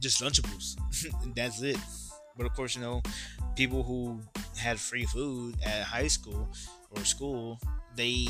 [0.00, 0.76] just lunchables.
[1.22, 1.78] And that's it.
[2.36, 3.02] But of course you know
[3.54, 4.20] people who
[4.56, 6.48] had free food at high school
[6.90, 7.58] or school
[7.96, 8.28] they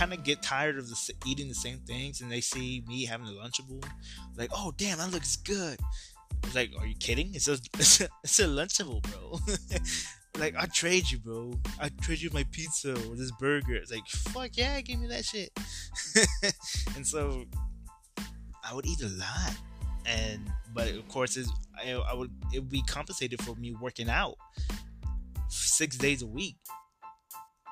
[0.00, 3.26] kind of get tired of the, eating the same things, and they see me having
[3.26, 3.84] a Lunchable,
[4.34, 5.78] like, oh damn, that looks good.
[6.54, 7.34] Like, are you kidding?
[7.34, 9.38] It's a it's a, it's a Lunchable, bro.
[10.40, 11.52] like I trade you, bro.
[11.78, 13.74] I trade you my pizza or this burger.
[13.74, 15.50] It's like, fuck yeah, give me that shit.
[16.96, 17.44] and so
[18.64, 19.54] I would eat a lot,
[20.06, 24.08] and but of course, it's, I, I would it would be compensated for me working
[24.08, 24.36] out
[25.48, 26.56] six days a week.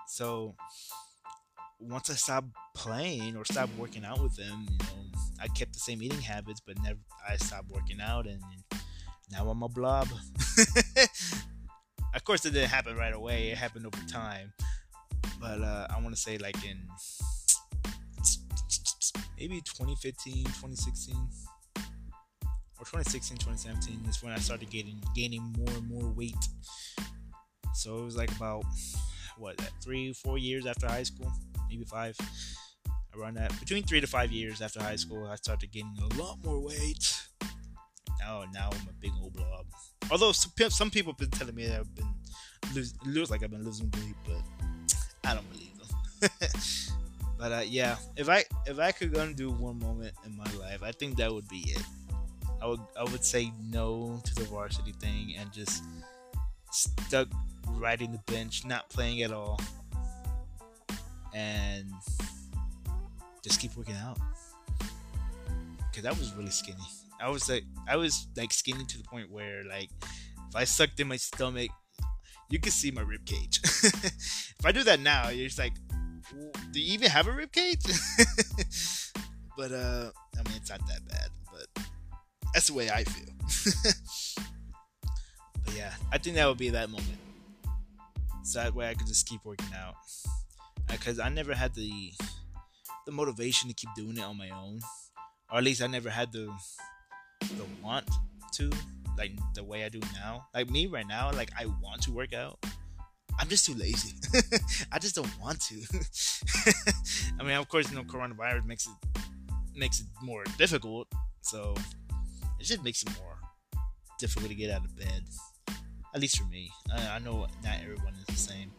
[0.09, 0.57] So
[1.81, 5.79] once I stopped playing or stopped working out with them, you know, I kept the
[5.79, 8.41] same eating habits, but never I stopped working out, and
[9.31, 10.09] now I'm a blob.
[12.15, 13.51] of course, it didn't happen right away.
[13.51, 14.53] It happened over time,
[15.41, 16.79] but uh, I want to say like in
[19.39, 21.15] maybe 2015, 2016,
[22.81, 26.35] or 2016, 2017 is when I started getting gaining more and more weight.
[27.75, 28.65] So it was like about
[29.37, 31.33] what three, four years after high school
[31.69, 32.17] maybe five,
[33.17, 33.59] around that.
[33.61, 37.29] Between three to five years after high school, I started gaining a lot more weight.
[38.21, 39.67] Now, now I'm a big old blob.
[40.11, 42.09] Although some, people have been telling me that I've been
[42.75, 44.43] lose, looks like I've been losing weight, but
[45.25, 46.31] I don't believe them.
[47.39, 50.93] but uh, yeah, if I if I could undo one moment in my life, I
[50.93, 51.83] think that would be it.
[52.61, 55.85] I would I would say no to the varsity thing and just
[56.71, 57.29] stuck
[57.69, 59.61] riding the bench, not playing at all,
[61.35, 61.91] and
[63.43, 64.19] just keep working out.
[65.95, 66.77] Cause I was really skinny.
[67.21, 69.91] I was like, I was like skinny to the point where like,
[70.49, 71.71] if I sucked in my stomach,
[72.51, 73.61] you could see my rib cage.
[73.65, 75.75] if I do that now, you're just like,
[76.73, 77.83] do you even have a rib cage?
[79.57, 81.29] but uh, I mean, it's not that bad.
[81.53, 81.85] But
[82.55, 83.35] that's the way I feel.
[85.65, 87.19] but yeah, I think that would be that moment.
[88.45, 89.95] So that way I could just keep working out
[90.91, 92.13] because I never had the
[93.07, 94.81] the motivation to keep doing it on my own,
[95.51, 96.49] or at least I never had the
[97.41, 98.09] the want
[98.55, 98.71] to
[99.17, 100.47] like the way I do now.
[100.55, 102.59] Like me right now, like I want to work out.
[103.41, 104.15] I'm just too lazy.
[104.93, 105.77] I just don't want to.
[107.41, 108.95] I mean, of course, you know, coronavirus makes it
[109.77, 111.09] makes it more difficult.
[111.43, 111.75] So
[112.59, 113.39] it just makes it more
[114.19, 115.23] difficult to get out of bed.
[116.15, 116.71] At least for me.
[116.93, 118.73] I, I know not everyone is the same.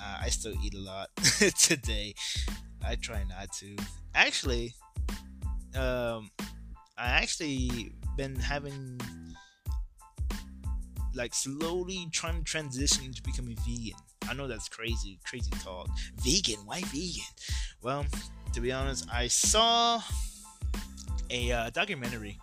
[0.00, 1.08] Uh, I still eat a lot
[1.58, 2.14] today.
[2.84, 3.76] I try not to.
[4.14, 4.74] Actually,
[5.74, 6.30] um,
[6.96, 9.00] I actually been having
[11.14, 13.98] like slowly trying to transition to becoming vegan.
[14.28, 15.88] I know that's crazy, crazy talk.
[16.22, 16.64] Vegan?
[16.64, 17.22] Why vegan?
[17.82, 18.06] Well,
[18.52, 20.00] to be honest, I saw
[21.30, 22.38] a uh, documentary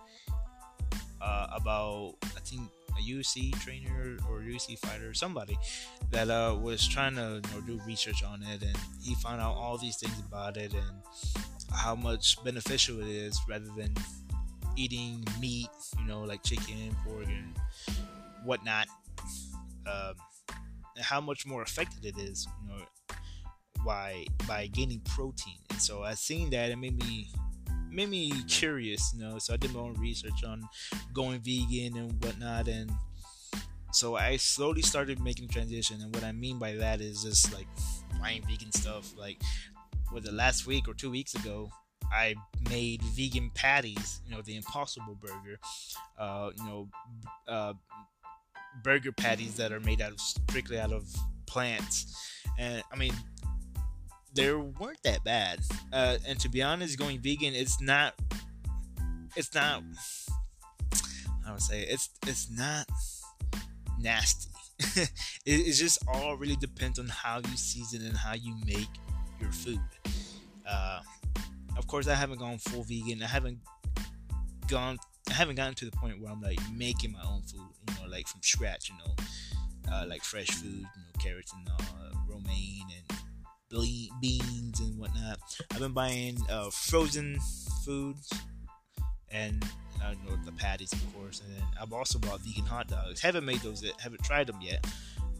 [1.21, 5.57] uh, about I think a UFC trainer or UFC fighter, somebody
[6.11, 9.55] that uh, was trying to you know, do research on it, and he found out
[9.55, 13.93] all these things about it and how much beneficial it is rather than
[14.75, 17.55] eating meat, you know, like chicken, pork, and
[18.43, 18.87] whatnot.
[19.85, 20.15] Um,
[20.95, 22.85] and how much more effective it is, you know,
[23.85, 25.57] by by gaining protein.
[25.69, 27.29] And so I seen that it made me
[27.93, 29.37] made me curious, you know.
[29.39, 30.67] So I did my own research on
[31.13, 32.91] going vegan and whatnot, and
[33.91, 36.01] so I slowly started making transition.
[36.01, 37.67] And what I mean by that is just like
[38.19, 39.13] buying vegan stuff.
[39.17, 39.41] Like,
[40.11, 41.69] with the last week or two weeks ago,
[42.11, 42.35] I
[42.69, 44.21] made vegan patties.
[44.25, 45.59] You know, the Impossible Burger.
[46.17, 46.89] Uh, you know,
[47.47, 47.73] uh,
[48.83, 51.07] burger patties that are made out of strictly out of
[51.45, 52.15] plants.
[52.57, 53.13] And I mean,
[54.33, 55.59] they weren't that bad.
[55.91, 58.13] Uh, and to be honest, going vegan, it's not.
[59.35, 59.83] It's not.
[61.45, 62.85] I would say it's it's not
[63.99, 64.49] nasty.
[64.79, 65.11] it,
[65.45, 68.87] it just all really depends on how you season and how you make
[69.39, 69.79] your food.
[70.67, 71.01] Uh,
[71.77, 73.21] of course, I haven't gone full vegan.
[73.21, 73.59] I haven't
[74.67, 74.97] gone.
[75.29, 77.67] I haven't gotten to the point where I'm like making my own food.
[77.87, 78.89] You know, like from scratch.
[78.89, 80.73] You know, uh, like fresh food.
[80.73, 83.19] You know, carrots and uh, romaine and
[84.21, 85.39] beans and whatnot.
[85.71, 87.37] I've been buying uh, frozen
[87.85, 88.31] foods
[89.31, 89.65] and
[90.03, 93.21] I know the patties, of course, and then I've also bought vegan hot dogs.
[93.21, 94.85] Haven't made those yet, haven't tried them yet,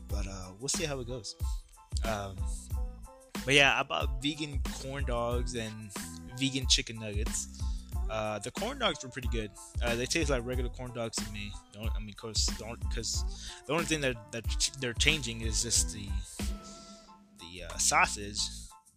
[0.08, 1.36] but uh, we'll see how it goes.
[2.06, 2.36] Um,
[3.46, 5.92] but yeah, I bought vegan corn dogs and
[6.38, 7.48] vegan chicken nuggets.
[8.10, 9.52] Uh, the corn dogs were pretty good.
[9.84, 11.52] Uh, they taste like regular corn dogs to me.
[11.74, 13.24] Don't I mean, cause don't because
[13.66, 14.46] the only thing that that
[14.80, 16.08] they're changing is just the
[17.70, 18.40] uh, sausage,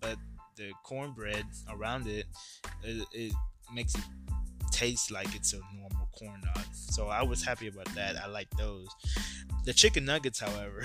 [0.01, 0.17] but
[0.57, 2.27] the cornbread around it,
[2.83, 3.33] it, it
[3.75, 4.05] makes it
[4.73, 6.65] taste like it's a normal corn dog.
[6.73, 8.17] So I was happy about that.
[8.17, 8.89] I like those.
[9.65, 10.83] The chicken nuggets, however,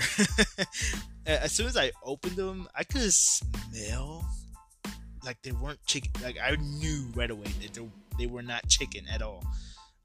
[1.26, 4.24] as soon as I opened them, I could smell
[5.24, 6.10] like they weren't chicken.
[6.22, 9.44] Like I knew right away that they, they were not chicken at all.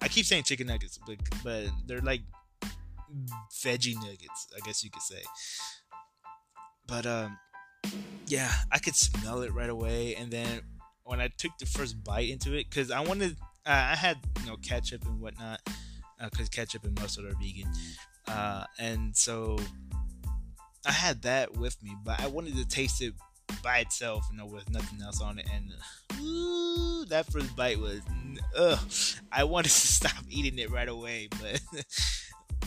[0.02, 2.22] I keep saying chicken nuggets, but but they're like
[3.64, 5.24] veggie nuggets, I guess you could say.
[6.88, 7.38] But um,
[8.28, 10.16] yeah, I could smell it right away.
[10.16, 10.62] And then
[11.04, 14.48] when I took the first bite into it, because I wanted uh, I had you
[14.48, 15.62] know ketchup and whatnot
[16.32, 17.70] because uh, ketchup and mustard are vegan,
[18.28, 19.58] uh, and so
[20.86, 23.14] I had that with me, but I wanted to taste it
[23.64, 25.72] by itself, you know, with nothing else on it, and
[26.20, 28.02] ooh, that first bite was,
[28.58, 28.80] ugh,
[29.32, 31.62] I wanted to stop eating it right away, but.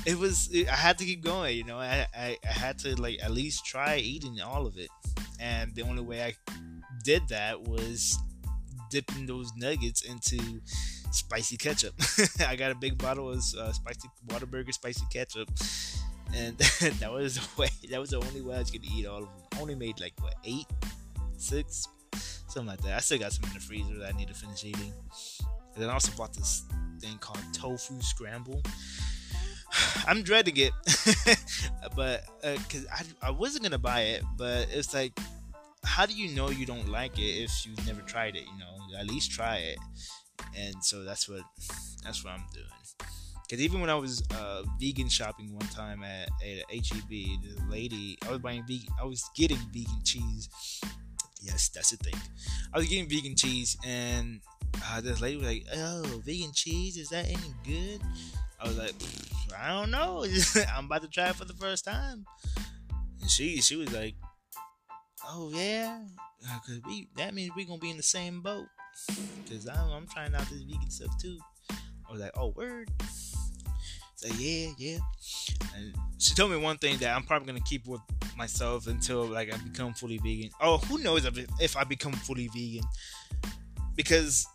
[0.06, 3.00] it was it, i had to keep going you know I, I i had to
[3.00, 4.88] like at least try eating all of it
[5.38, 6.34] and the only way i
[7.04, 8.18] did that was
[8.90, 10.60] dipping those nuggets into
[11.12, 11.94] spicy ketchup.
[12.46, 15.48] I got a big bottle of uh, spicy Whataburger spicy ketchup,
[16.34, 16.58] and
[17.00, 17.68] that was the way.
[17.90, 19.60] That was the only way I was gonna eat all of them.
[19.60, 20.66] Only made like what eight,
[21.36, 22.96] six, something like that.
[22.96, 24.92] I still got some in the freezer that I need to finish eating.
[25.74, 26.64] And then I also bought this
[27.00, 28.62] thing called tofu scramble.
[30.06, 30.72] I'm dreading it,
[31.96, 35.18] but because uh, I, I wasn't gonna buy it, but it's like
[35.84, 38.44] how do you know you don't like it if you've never tried it?
[38.44, 39.78] You know, at least try it.
[40.56, 41.42] And so that's what
[42.04, 42.66] that's what I'm doing.
[43.42, 48.16] Because even when I was uh, vegan shopping one time at, at HEB, the lady
[48.26, 50.48] I was buying vegan, I was getting vegan cheese.
[51.42, 52.14] Yes, that's the thing.
[52.72, 54.40] I was getting vegan cheese, and
[54.84, 58.00] uh, this lady was like, "Oh, vegan cheese is that any good?"
[58.60, 58.94] I was like,
[59.58, 60.24] "I don't know.
[60.74, 62.24] I'm about to try it for the first time."
[63.20, 64.14] And she she was like,
[65.28, 66.00] oh yeah,
[66.48, 68.66] uh, because we that means we're gonna be in the same boat.
[69.48, 71.38] Cause I'm, I'm trying out this vegan stuff too.
[71.70, 72.90] I was like, oh word.
[74.16, 74.98] So yeah, yeah.
[75.76, 78.00] And she told me one thing that I'm probably gonna keep with
[78.36, 80.50] myself until like I become fully vegan.
[80.60, 82.84] Oh, who knows if, if I become fully vegan?
[83.96, 84.46] Because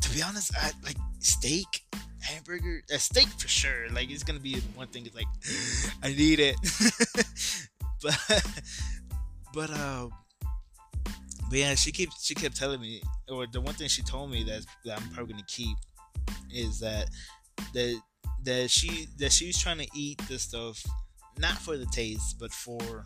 [0.00, 1.84] to be honest, I like steak,
[2.20, 3.88] hamburger, a steak for sure.
[3.90, 5.06] Like it's gonna be one thing.
[5.06, 5.26] It's like
[6.02, 6.56] I need it,
[8.02, 8.18] but
[9.54, 10.08] but uh,
[11.48, 14.44] but yeah, she keeps she kept telling me, or the one thing she told me
[14.44, 15.76] that, that I'm probably gonna keep
[16.52, 17.08] is that
[17.74, 18.00] that
[18.44, 20.82] that she that she's trying to eat this stuff
[21.38, 23.04] not for the taste, but for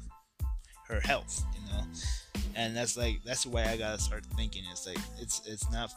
[0.89, 1.85] her health, you know.
[2.55, 4.65] And that's like that's the way I gotta start thinking.
[4.71, 5.91] It's like it's it's not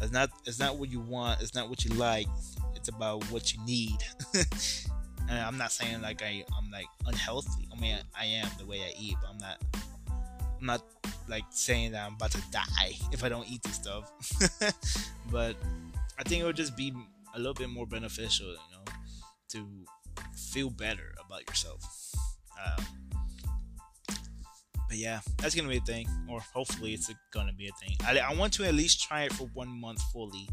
[0.00, 1.40] it's not it's not what you want.
[1.40, 2.26] It's not what you like.
[2.74, 3.98] It's about what you need.
[5.28, 7.68] And I'm not saying like I, I'm like unhealthy.
[7.76, 9.58] I mean, I am the way I eat, but I'm not.
[10.60, 10.82] I'm not
[11.28, 14.10] like saying that I'm about to die if I don't eat this stuff.
[15.30, 15.56] but
[16.18, 16.94] I think it would just be
[17.34, 18.84] a little bit more beneficial, you know,
[19.50, 19.66] to
[20.34, 22.14] feel better about yourself.
[22.64, 22.84] Um,
[24.88, 27.96] but yeah, that's gonna be a thing, or hopefully it's gonna be a thing.
[28.06, 30.48] I, I want to at least try it for one month fully,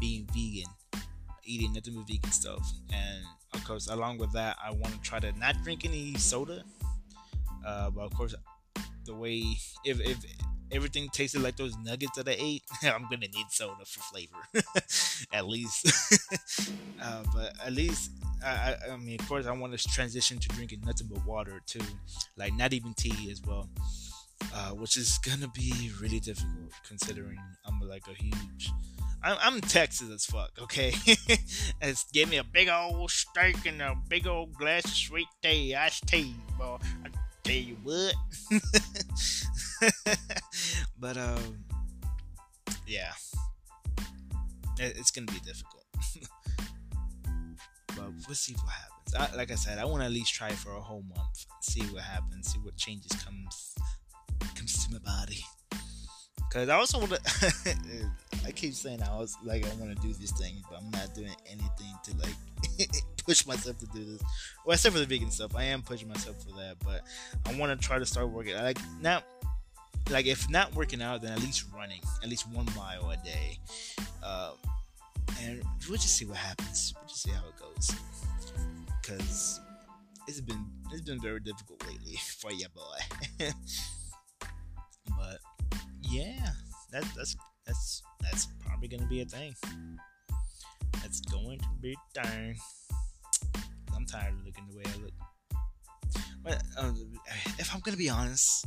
[0.00, 0.70] being vegan,
[1.44, 3.24] eating nothing but vegan stuff, and
[3.54, 6.62] of course, along with that, I want to try to not drink any soda.
[7.66, 8.34] Uh, but of course,
[9.04, 9.42] the way
[9.84, 10.18] if if
[10.72, 14.36] everything tasted like those nuggets that I ate, I'm gonna need soda for flavor,
[15.32, 15.92] at least.
[17.02, 18.10] uh, but at least,
[18.44, 21.80] I, I, mean, of course, I want to transition to drinking nothing but water too,
[22.36, 23.68] like not even tea as well,
[24.54, 28.70] uh, which is gonna be really difficult considering I'm like a huge
[29.22, 30.92] I'm, I'm Texas as fuck, okay?
[31.82, 35.74] it's give me a big old steak and a big old glass of sweet tea,
[35.74, 36.78] iced tea, boy.
[37.04, 37.08] I
[37.48, 38.14] tell you what.
[40.98, 41.64] but um,
[42.86, 43.12] yeah,
[44.78, 45.84] it, it's gonna be difficult.
[47.96, 49.32] But we'll see what happens.
[49.34, 51.80] I, like I said, I want to at least try for a whole month, see
[51.86, 53.74] what happens, see what changes comes
[54.54, 55.44] comes to my body.
[56.50, 58.10] Cause I also want to.
[58.46, 61.14] I keep saying I was like I want to do these things, but I'm not
[61.14, 62.90] doing anything to like
[63.26, 64.22] push myself to do this.
[64.64, 66.76] Well, except for the vegan stuff, I am pushing myself for that.
[66.82, 67.02] But
[67.46, 68.54] I want to try to start working.
[68.54, 69.22] Like now,
[70.10, 73.58] like if not working out, then at least running, at least one mile a day.
[74.24, 74.52] Um,
[75.42, 76.94] and we'll just see what happens.
[76.96, 77.90] We'll just see how it goes.
[79.02, 79.60] Cause
[80.26, 83.50] it's been it's been very difficult lately for your boy.
[85.08, 85.38] but
[86.10, 86.50] yeah,
[86.92, 87.36] that, that's
[87.66, 89.54] that's that's probably gonna be a thing.
[91.02, 92.56] That's going to be a.
[93.94, 95.12] I'm tired of looking the way I look.
[96.42, 96.96] But um,
[97.58, 98.66] if I'm gonna be honest,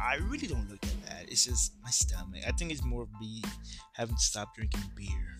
[0.00, 1.26] I really don't look that bad.
[1.28, 2.42] It's just my stomach.
[2.46, 3.42] I think it's more me
[3.94, 5.38] having to stop drinking beer.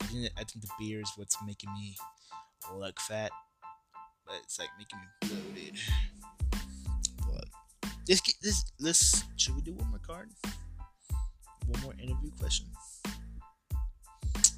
[0.00, 1.96] I think I think the beer is what's making me
[2.74, 3.30] look fat,
[4.26, 5.78] but it's like making me bloated.
[7.26, 7.44] But
[8.22, 8.64] get this.
[8.80, 10.30] Let's should we do one more card?
[11.70, 12.66] One more interview question.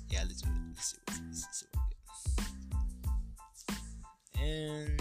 [0.08, 0.56] Yeah, let's do it.
[0.74, 1.94] Let's see what, let's see what we
[4.40, 4.42] get.
[4.42, 5.00] And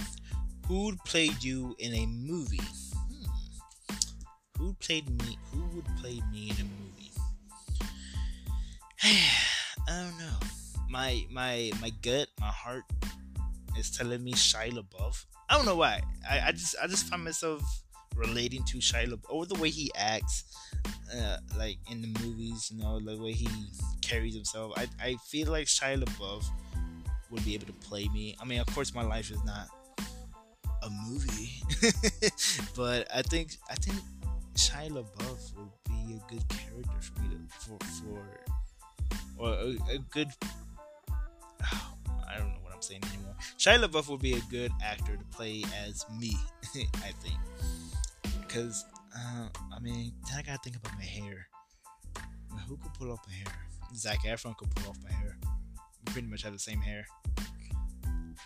[0.68, 2.60] who'd play you in a movie?
[2.60, 3.26] Hmm.
[4.58, 5.38] Who played me?
[5.52, 7.12] Who would play me in a movie?
[9.04, 10.38] I don't know.
[10.90, 12.84] My my my gut, my heart
[13.78, 15.26] is telling me Shia LaBeouf.
[15.50, 16.02] I don't know why.
[16.30, 17.62] I, I just I just find myself
[18.16, 20.44] relating to Shia LaBeouf or the way he acts,
[21.16, 22.72] uh, like in the movies.
[22.74, 23.48] You know, the way he
[24.02, 24.74] carries himself.
[24.78, 26.46] I I feel like Shia LaBeouf
[27.30, 28.36] would be able to play me.
[28.42, 29.68] I mean, of course, my life is not
[30.84, 31.52] a movie,
[32.76, 33.98] but I think I think
[34.56, 38.42] Shia LaBeouf would be a good character for me to for for
[39.38, 40.28] or a, a good.
[41.62, 43.36] I don't know what I'm saying anymore.
[43.58, 46.36] Shia LaBeouf would be a good actor to play as me.
[46.76, 47.38] I think
[48.52, 48.86] because
[49.16, 51.48] uh, I mean then I gotta think about my hair.
[52.68, 53.54] Who could pull off my hair?
[53.96, 55.38] Zac Efron could pull off my hair.
[56.06, 57.06] We pretty much have the same hair,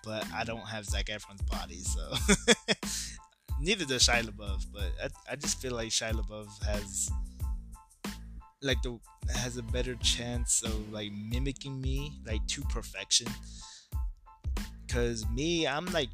[0.03, 2.13] but I don't have Zac Efron's body, so
[3.59, 4.65] neither does Shia LaBeouf.
[4.73, 7.09] But I, I just feel like Shia LaBeouf has
[8.61, 8.99] like the
[9.33, 13.27] has a better chance of like mimicking me like to perfection.
[14.87, 16.09] Cause me, I'm like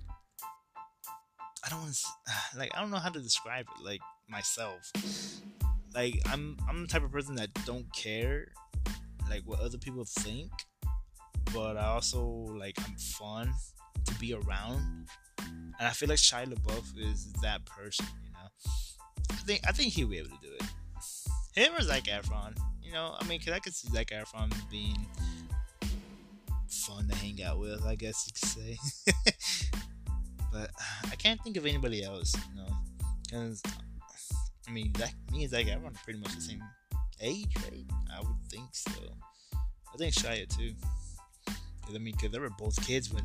[1.63, 1.99] I don't want to
[2.57, 4.91] like I don't know how to describe it like myself.
[5.93, 8.47] Like I'm I'm the type of person that don't care
[9.29, 10.51] like what other people think,
[11.53, 13.53] but I also like I'm fun
[14.05, 15.07] to be around,
[15.39, 18.05] and I feel like Shia LaBeouf is that person.
[18.23, 18.49] You know,
[19.29, 20.63] I think I think he'll be able to do it.
[21.53, 25.05] Him or Zac Efron, you know, I mean, cause I could see Zac Efron being
[26.69, 29.81] fun to hang out with, I guess you could say.
[30.51, 30.71] but
[31.11, 32.69] I can't think of anybody else, you know,
[33.23, 33.61] because
[34.67, 36.63] I mean, Zach, me and Zac Efron are pretty much the same
[37.21, 37.85] age, right?
[38.13, 38.91] I would think so.
[39.53, 40.73] I think Shia too.
[41.85, 43.23] Cause I mean, cause they were both kids when,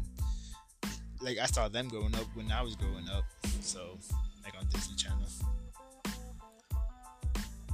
[1.21, 3.25] like, I saw them growing up when I was growing up.
[3.61, 3.99] So,
[4.45, 5.19] like on Disney Channel.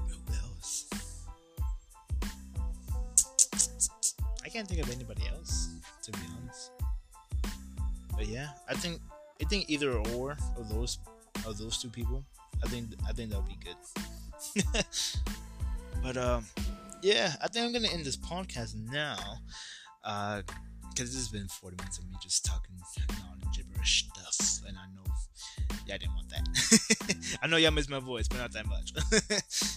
[0.08, 0.86] Who else?
[4.44, 5.68] I can't think of anybody else,
[6.02, 6.70] to be honest.
[8.14, 9.00] But yeah, I think
[9.42, 10.98] I think either or of those
[11.46, 12.24] of those two people,
[12.64, 14.64] I think I think that'll be good.
[16.02, 16.44] but um,
[17.02, 19.18] yeah, I think I'm gonna end this podcast now,
[20.04, 20.42] uh,
[20.90, 22.76] because has been 40 minutes of me just talking
[23.10, 25.02] non gibberish stuff, and I know
[25.86, 27.38] y'all didn't want that.
[27.42, 28.92] I know y'all miss my voice, but not that much.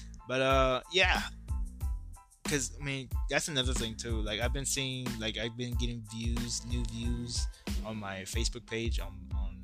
[0.28, 1.22] but uh, yeah,
[2.44, 4.22] because I mean that's another thing too.
[4.22, 7.48] Like I've been seeing, like I've been getting views, new views
[7.84, 9.55] on my Facebook page on on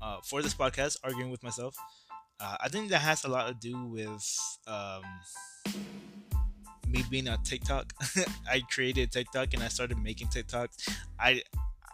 [0.00, 1.74] uh, for this podcast, arguing with myself.
[2.40, 4.24] Uh, I think that has a lot to do with
[4.66, 5.02] um,
[6.88, 7.92] me being on TikTok.
[8.50, 10.88] I created TikTok and I started making TikToks.
[11.18, 11.42] I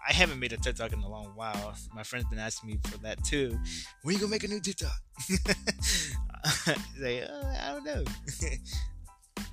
[0.09, 1.75] I haven't made a TikTok in a long while.
[1.93, 3.59] My friend's been asking me for that too.
[4.03, 5.01] When you gonna make a new TikTok?
[7.01, 8.05] like, uh, I don't know.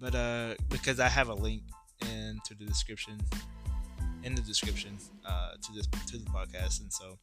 [0.00, 1.62] but uh, because I have a link
[2.00, 3.20] into the description,
[4.24, 7.18] in the description, uh, to this to the podcast, and so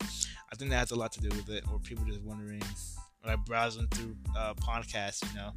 [0.52, 1.64] I think that has a lot to do with it.
[1.72, 2.62] Or people just wondering,
[3.26, 5.52] like browsing through uh, podcasts, you know,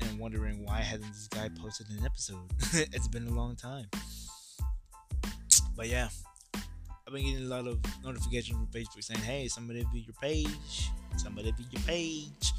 [0.00, 2.50] and wondering why hasn't this guy posted an episode?
[2.92, 3.86] it's been a long time.
[5.76, 6.08] But yeah,
[7.06, 10.90] I've been getting a lot of notifications from Facebook saying, "Hey, somebody view your page.
[11.16, 12.52] Somebody view your page.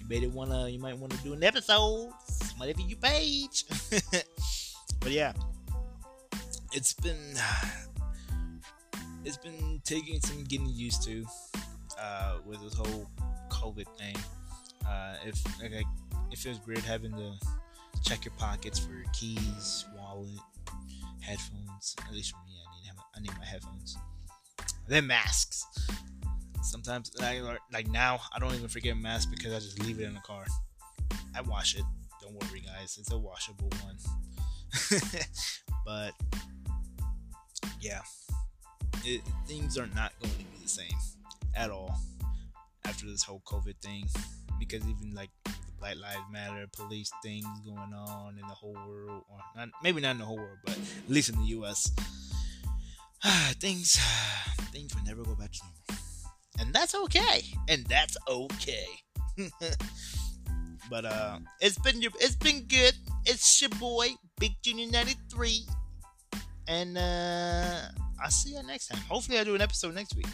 [0.00, 2.12] You may wanna, you might wanna do an episode.
[2.28, 3.64] Somebody view your page."
[5.00, 5.32] but yeah,
[6.72, 7.34] it's been
[9.24, 11.24] it's been taking some getting used to
[12.00, 13.08] uh, with this whole
[13.50, 14.16] COVID thing.
[14.86, 15.72] Uh, if like,
[16.30, 17.32] it feels weird having to
[18.02, 20.28] check your pockets for keys, wallet,
[21.20, 21.94] headphones.
[22.06, 23.96] At least for me, I need I need my headphones.
[24.88, 25.66] Then masks.
[26.62, 27.40] Sometimes, like,
[27.72, 30.44] like now, I don't even forget mask because I just leave it in the car.
[31.34, 31.84] I wash it.
[32.20, 32.98] Don't worry, guys.
[32.98, 33.96] It's a washable one.
[35.86, 36.12] but
[37.80, 38.00] yeah,
[39.04, 40.98] it, things are not going to be the same
[41.54, 41.94] at all
[42.84, 44.04] after this whole COVID thing.
[44.58, 45.30] Because even like
[45.80, 50.12] Black Lives Matter police things going on in the whole world, or not, maybe not
[50.12, 51.90] in the whole world, but at least in the U.S.,
[53.54, 53.96] things
[54.72, 56.04] things will never go back to normal,
[56.60, 58.86] and that's okay, and that's okay.
[60.90, 62.94] but uh, it's been it's been good.
[63.24, 65.64] It's your boy Big Junior ninety three,
[66.70, 67.80] and uh,
[68.22, 69.00] I'll see you next time.
[69.08, 70.28] Hopefully, I do an episode next week.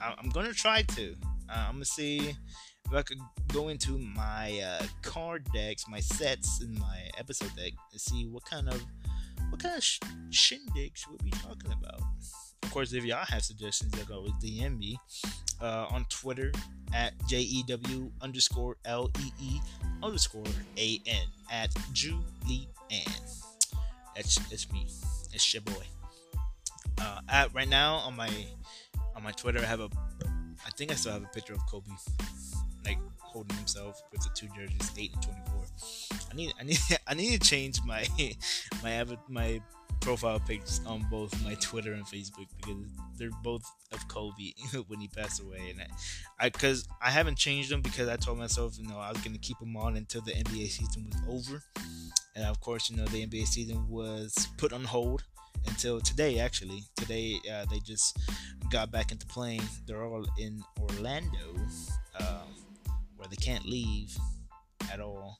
[0.00, 1.14] I- am gonna try to.
[1.48, 2.18] Uh, I'm gonna see
[2.86, 3.20] if I could
[3.52, 8.44] go into my uh, card decks, my sets, in my episode deck and see what
[8.44, 8.84] kind of
[9.50, 10.00] what kind of sh-
[10.30, 12.00] shindigs we'll be talking about.
[12.64, 14.98] Of course, if y'all have suggestions, y'all go with DM me
[15.60, 16.50] uh, on Twitter
[16.92, 19.60] at JEW underscore L E E
[20.02, 20.44] underscore
[20.76, 23.43] A N at Julie Ann.
[24.16, 24.86] That's, that's me.
[25.32, 25.84] It's your boy.
[27.00, 28.30] Uh, at right now on my
[29.16, 29.88] on my Twitter, I have a
[30.66, 31.90] I think I still have a picture of Kobe
[32.84, 35.64] like holding himself with the two jerseys, eight and twenty four.
[36.30, 38.06] I need I need I need to change my
[38.82, 39.60] my my
[40.04, 42.76] profile pics on both my Twitter and Facebook because
[43.16, 44.52] they're both of Kobe
[44.88, 45.80] when he passed away, and
[46.38, 49.22] I because I, I, haven't changed them because I told myself you know I was
[49.22, 51.62] gonna keep them on until the NBA season was over,
[52.36, 55.24] and of course you know the NBA season was put on hold
[55.68, 56.38] until today.
[56.38, 58.18] Actually, today uh, they just
[58.70, 59.62] got back into playing.
[59.86, 61.56] They're all in Orlando,
[62.20, 62.42] uh,
[63.16, 64.14] where they can't leave
[64.92, 65.38] at all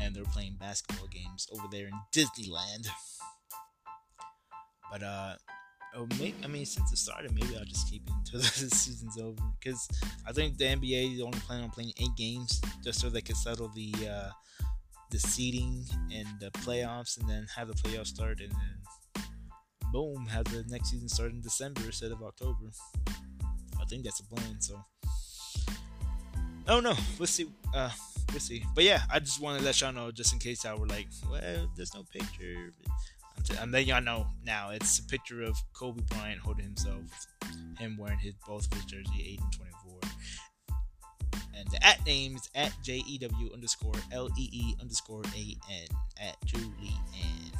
[0.00, 2.88] and they're playing basketball games over there in Disneyland.
[4.92, 5.34] But uh,
[5.96, 9.18] oh, maybe, I mean, since it started, maybe I'll just keep it until the season's
[9.18, 9.88] over because
[10.28, 13.34] I think the NBA is only planning on playing eight games just so they can
[13.34, 14.30] settle the uh,
[15.10, 19.24] the seeding and the playoffs, and then have the playoffs start, and then
[19.92, 22.70] boom, have the next season start in December instead of October.
[23.80, 24.60] I think that's a plan.
[24.60, 24.78] So,
[26.68, 27.46] oh no, we'll see.
[27.74, 27.90] Uh,
[28.30, 28.62] we'll see.
[28.74, 31.08] But yeah, I just want to let y'all know, just in case y'all were like,
[31.30, 32.72] well, there's no picture.
[33.60, 34.70] I'm letting y'all know now.
[34.70, 37.02] It's a picture of Kobe Bryant holding himself,
[37.78, 40.00] him wearing his both of his jersey, eight and twenty-four.
[41.56, 45.56] And the at name is at J E W underscore L E E underscore A
[45.70, 45.86] N
[46.20, 47.52] at Julie Ann.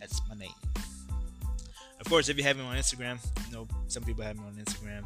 [0.00, 0.50] That's my name.
[2.00, 4.54] Of course, if you have me on Instagram, you know some people have me on
[4.54, 5.04] Instagram.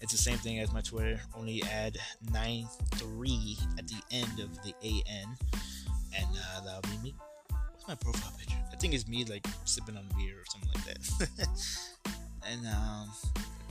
[0.00, 1.96] It's the same thing as my Twitter, only add
[2.32, 2.66] nine
[2.96, 5.36] three at the end of the AN,
[6.14, 7.14] and uh, that'll be me.
[7.88, 8.56] My profile picture?
[8.72, 11.48] I think it's me like sipping on beer or something like that.
[12.50, 13.10] and um,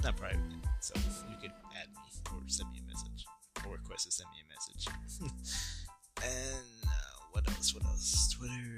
[0.04, 0.40] not private,
[0.80, 0.94] so
[1.30, 3.26] you could add me or send me a message
[3.66, 5.32] or request to send me a message.
[6.24, 7.74] and uh, what else?
[7.74, 8.34] What else?
[8.38, 8.76] Twitter.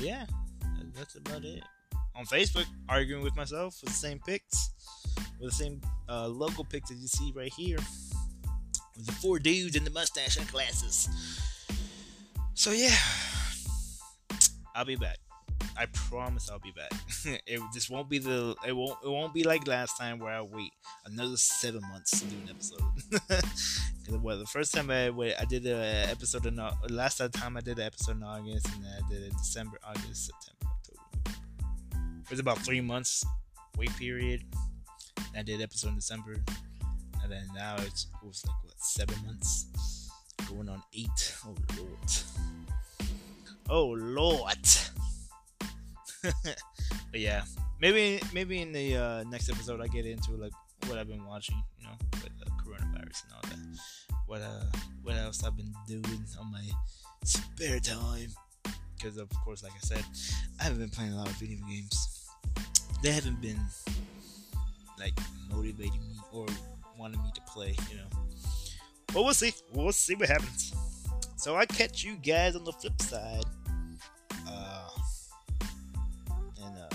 [0.00, 0.26] Yeah,
[0.94, 1.62] that's about it.
[2.14, 4.72] On Facebook, arguing with myself with the same pics
[5.42, 7.78] with the same uh, logo pic that you see right here
[8.96, 11.08] with the four dudes in the mustache and glasses.
[12.54, 12.96] So yeah,
[14.74, 15.18] I'll be back.
[15.76, 16.92] I promise I'll be back.
[17.46, 20.42] it this won't be the it won't it won't be like last time where I
[20.42, 20.72] wait
[21.06, 24.22] another seven months to do an episode.
[24.22, 26.60] well, the first time I wait, I did an episode in
[26.90, 30.26] last time I did an episode in August, and then I did it December, August,
[30.26, 31.38] September, October.
[32.24, 33.24] It was about three months
[33.76, 34.42] wait period.
[35.36, 36.34] I did episode in December,
[37.22, 40.10] and then now it's it was like what seven months,
[40.48, 41.34] going on eight.
[41.46, 41.98] Oh lord,
[43.70, 44.58] oh lord.
[46.22, 47.42] but yeah,
[47.80, 50.52] maybe maybe in the uh, next episode I get into like
[50.86, 53.58] what I've been watching, you know, with the coronavirus and all that.
[54.26, 54.64] What uh,
[55.02, 56.64] what else I've been doing on my
[57.24, 58.28] spare time?
[58.96, 60.04] Because of course, like I said,
[60.60, 62.28] I haven't been playing a lot of video games.
[63.02, 63.60] They haven't been
[64.98, 65.18] like
[65.50, 66.46] motivating me or
[66.98, 68.06] wanting me to play, you know.
[69.08, 69.52] But we'll see.
[69.72, 70.72] We'll see what happens.
[71.42, 73.44] So I catch you guys on the flip side.
[74.46, 74.88] Uh,
[76.62, 76.88] and uh,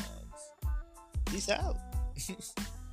[1.25, 1.75] peace out.